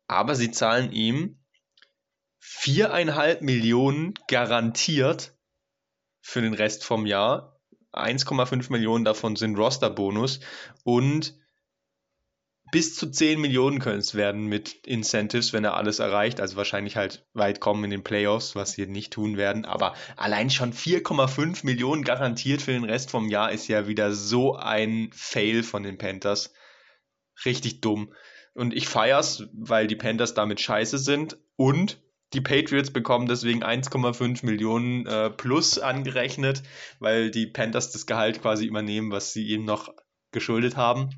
[0.08, 1.39] Aber sie zahlen ihm
[2.52, 5.34] viereinhalb Millionen garantiert
[6.20, 7.62] für den Rest vom Jahr.
[7.94, 10.40] 1,5 Millionen davon sind Roster-Bonus
[10.84, 11.38] und
[12.72, 16.42] bis zu 10 Millionen können es werden mit Incentives, wenn er alles erreicht.
[16.42, 19.66] Also wahrscheinlich halt weit kommen in den Playoffs, was sie nicht tun werden.
[19.66, 24.56] Aber allein schon 4,5 Millionen garantiert für den Rest vom Jahr ist ja wieder so
[24.56, 26.52] ein Fail von den Panthers.
[27.46, 28.12] Richtig dumm.
[28.56, 32.02] Und ich feier's, weil die Panthers damit scheiße sind und
[32.34, 36.64] die Patriots bekommen deswegen 1,5 Millionen äh, plus angerechnet,
[37.00, 39.90] weil die Panthers das Gehalt quasi übernehmen, was sie ihm noch
[40.32, 41.10] geschuldet haben.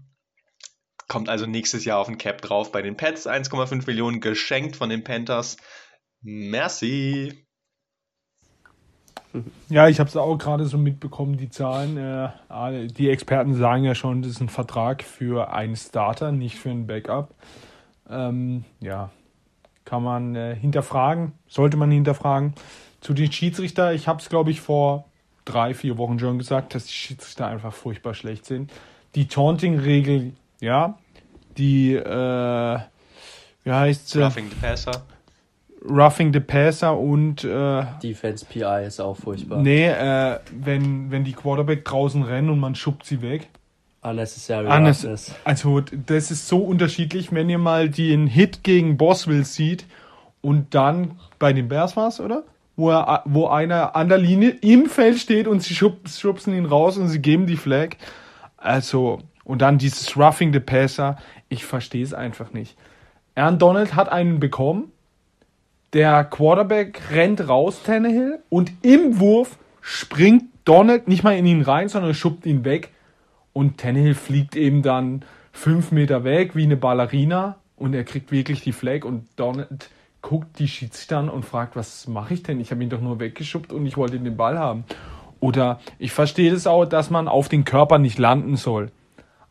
[1.07, 3.27] Kommt also nächstes Jahr auf den Cap drauf bei den Pets.
[3.27, 5.57] 1,5 Millionen geschenkt von den Panthers.
[6.21, 7.45] Merci.
[9.69, 11.97] Ja, ich habe es auch gerade so mitbekommen, die Zahlen.
[11.97, 16.69] Äh, die Experten sagen ja schon, das ist ein Vertrag für einen Starter, nicht für
[16.69, 17.35] einen Backup.
[18.09, 19.09] Ähm, ja,
[19.85, 22.53] kann man äh, hinterfragen, sollte man hinterfragen.
[23.01, 25.05] Zu den Schiedsrichter, ich habe es, glaube ich, vor
[25.45, 28.71] drei, vier Wochen schon gesagt, dass die Schiedsrichter einfach furchtbar schlecht sind.
[29.15, 30.97] Die Taunting-Regel ja,
[31.57, 32.79] die, äh,
[33.63, 34.21] wie heißt sie?
[34.21, 34.91] Roughing the Passer.
[35.83, 39.59] Roughing the Passer und äh, Defense PI ist auch furchtbar.
[39.61, 43.49] Nee, äh, wenn, wenn die Quarterback draußen rennen und man schubbt sie weg.
[44.01, 49.85] Unnecessary Unnecess Also, das ist so unterschiedlich, wenn ihr mal den Hit gegen Boswell sieht
[50.41, 52.43] und dann bei den Bears war es, oder?
[52.75, 56.65] Wo, er, wo einer an der Linie im Feld steht und sie schub, schubsen ihn
[56.65, 57.97] raus und sie geben die Flag.
[58.57, 61.17] Also, und dann dieses Roughing the Passer,
[61.49, 62.75] ich verstehe es einfach nicht.
[63.35, 64.91] Aaron Donald hat einen bekommen,
[65.93, 71.89] der Quarterback rennt raus, Tannehill, und im Wurf springt Donald nicht mal in ihn rein,
[71.89, 72.89] sondern schubbt ihn weg.
[73.53, 78.61] Und Tannehill fliegt eben dann fünf Meter weg wie eine Ballerina und er kriegt wirklich
[78.61, 79.89] die Flag und Donald
[80.21, 82.59] guckt die Schiedsrichter und fragt, was mache ich denn?
[82.59, 84.83] Ich habe ihn doch nur weggeschubbt und ich wollte den Ball haben.
[85.39, 88.91] Oder ich verstehe das auch, dass man auf den Körper nicht landen soll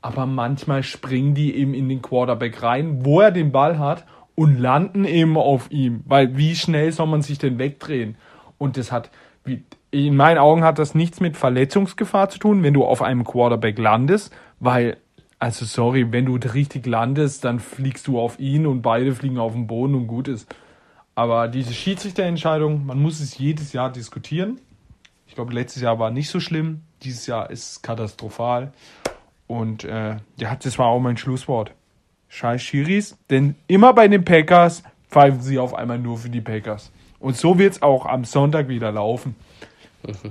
[0.03, 4.59] aber manchmal springen die eben in den Quarterback rein, wo er den Ball hat und
[4.59, 6.03] landen eben auf ihm.
[6.07, 8.17] Weil wie schnell soll man sich denn wegdrehen?
[8.59, 9.11] Und das hat,
[9.45, 13.25] wie, in meinen Augen hat das nichts mit Verletzungsgefahr zu tun, wenn du auf einem
[13.25, 14.97] Quarterback landest, weil,
[15.39, 19.53] also sorry, wenn du richtig landest, dann fliegst du auf ihn und beide fliegen auf
[19.53, 20.53] den Boden und gut ist.
[21.15, 24.61] Aber diese Schiedsrichterentscheidung, man muss es jedes Jahr diskutieren.
[25.27, 26.83] Ich glaube, letztes Jahr war nicht so schlimm.
[27.03, 28.73] Dieses Jahr ist katastrophal.
[29.47, 31.73] Und äh, ja, das war auch mein Schlusswort.
[32.29, 36.93] Scheiß Schiris, denn immer bei den Packers pfeifen sie auf einmal nur für die Packers.
[37.19, 39.35] Und so wird es auch am Sonntag wieder laufen.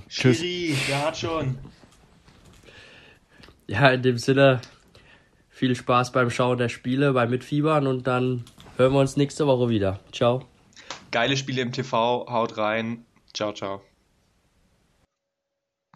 [0.07, 0.39] Tschüss.
[0.39, 1.57] Schiri, der hat schon.
[3.67, 4.61] Ja, in dem Sinne,
[5.49, 8.45] viel Spaß beim Schauen der Spiele, beim Mitfiebern und dann
[8.77, 9.99] hören wir uns nächste Woche wieder.
[10.11, 10.45] Ciao.
[11.11, 13.05] Geile Spiele im TV, haut rein.
[13.33, 13.81] Ciao, ciao.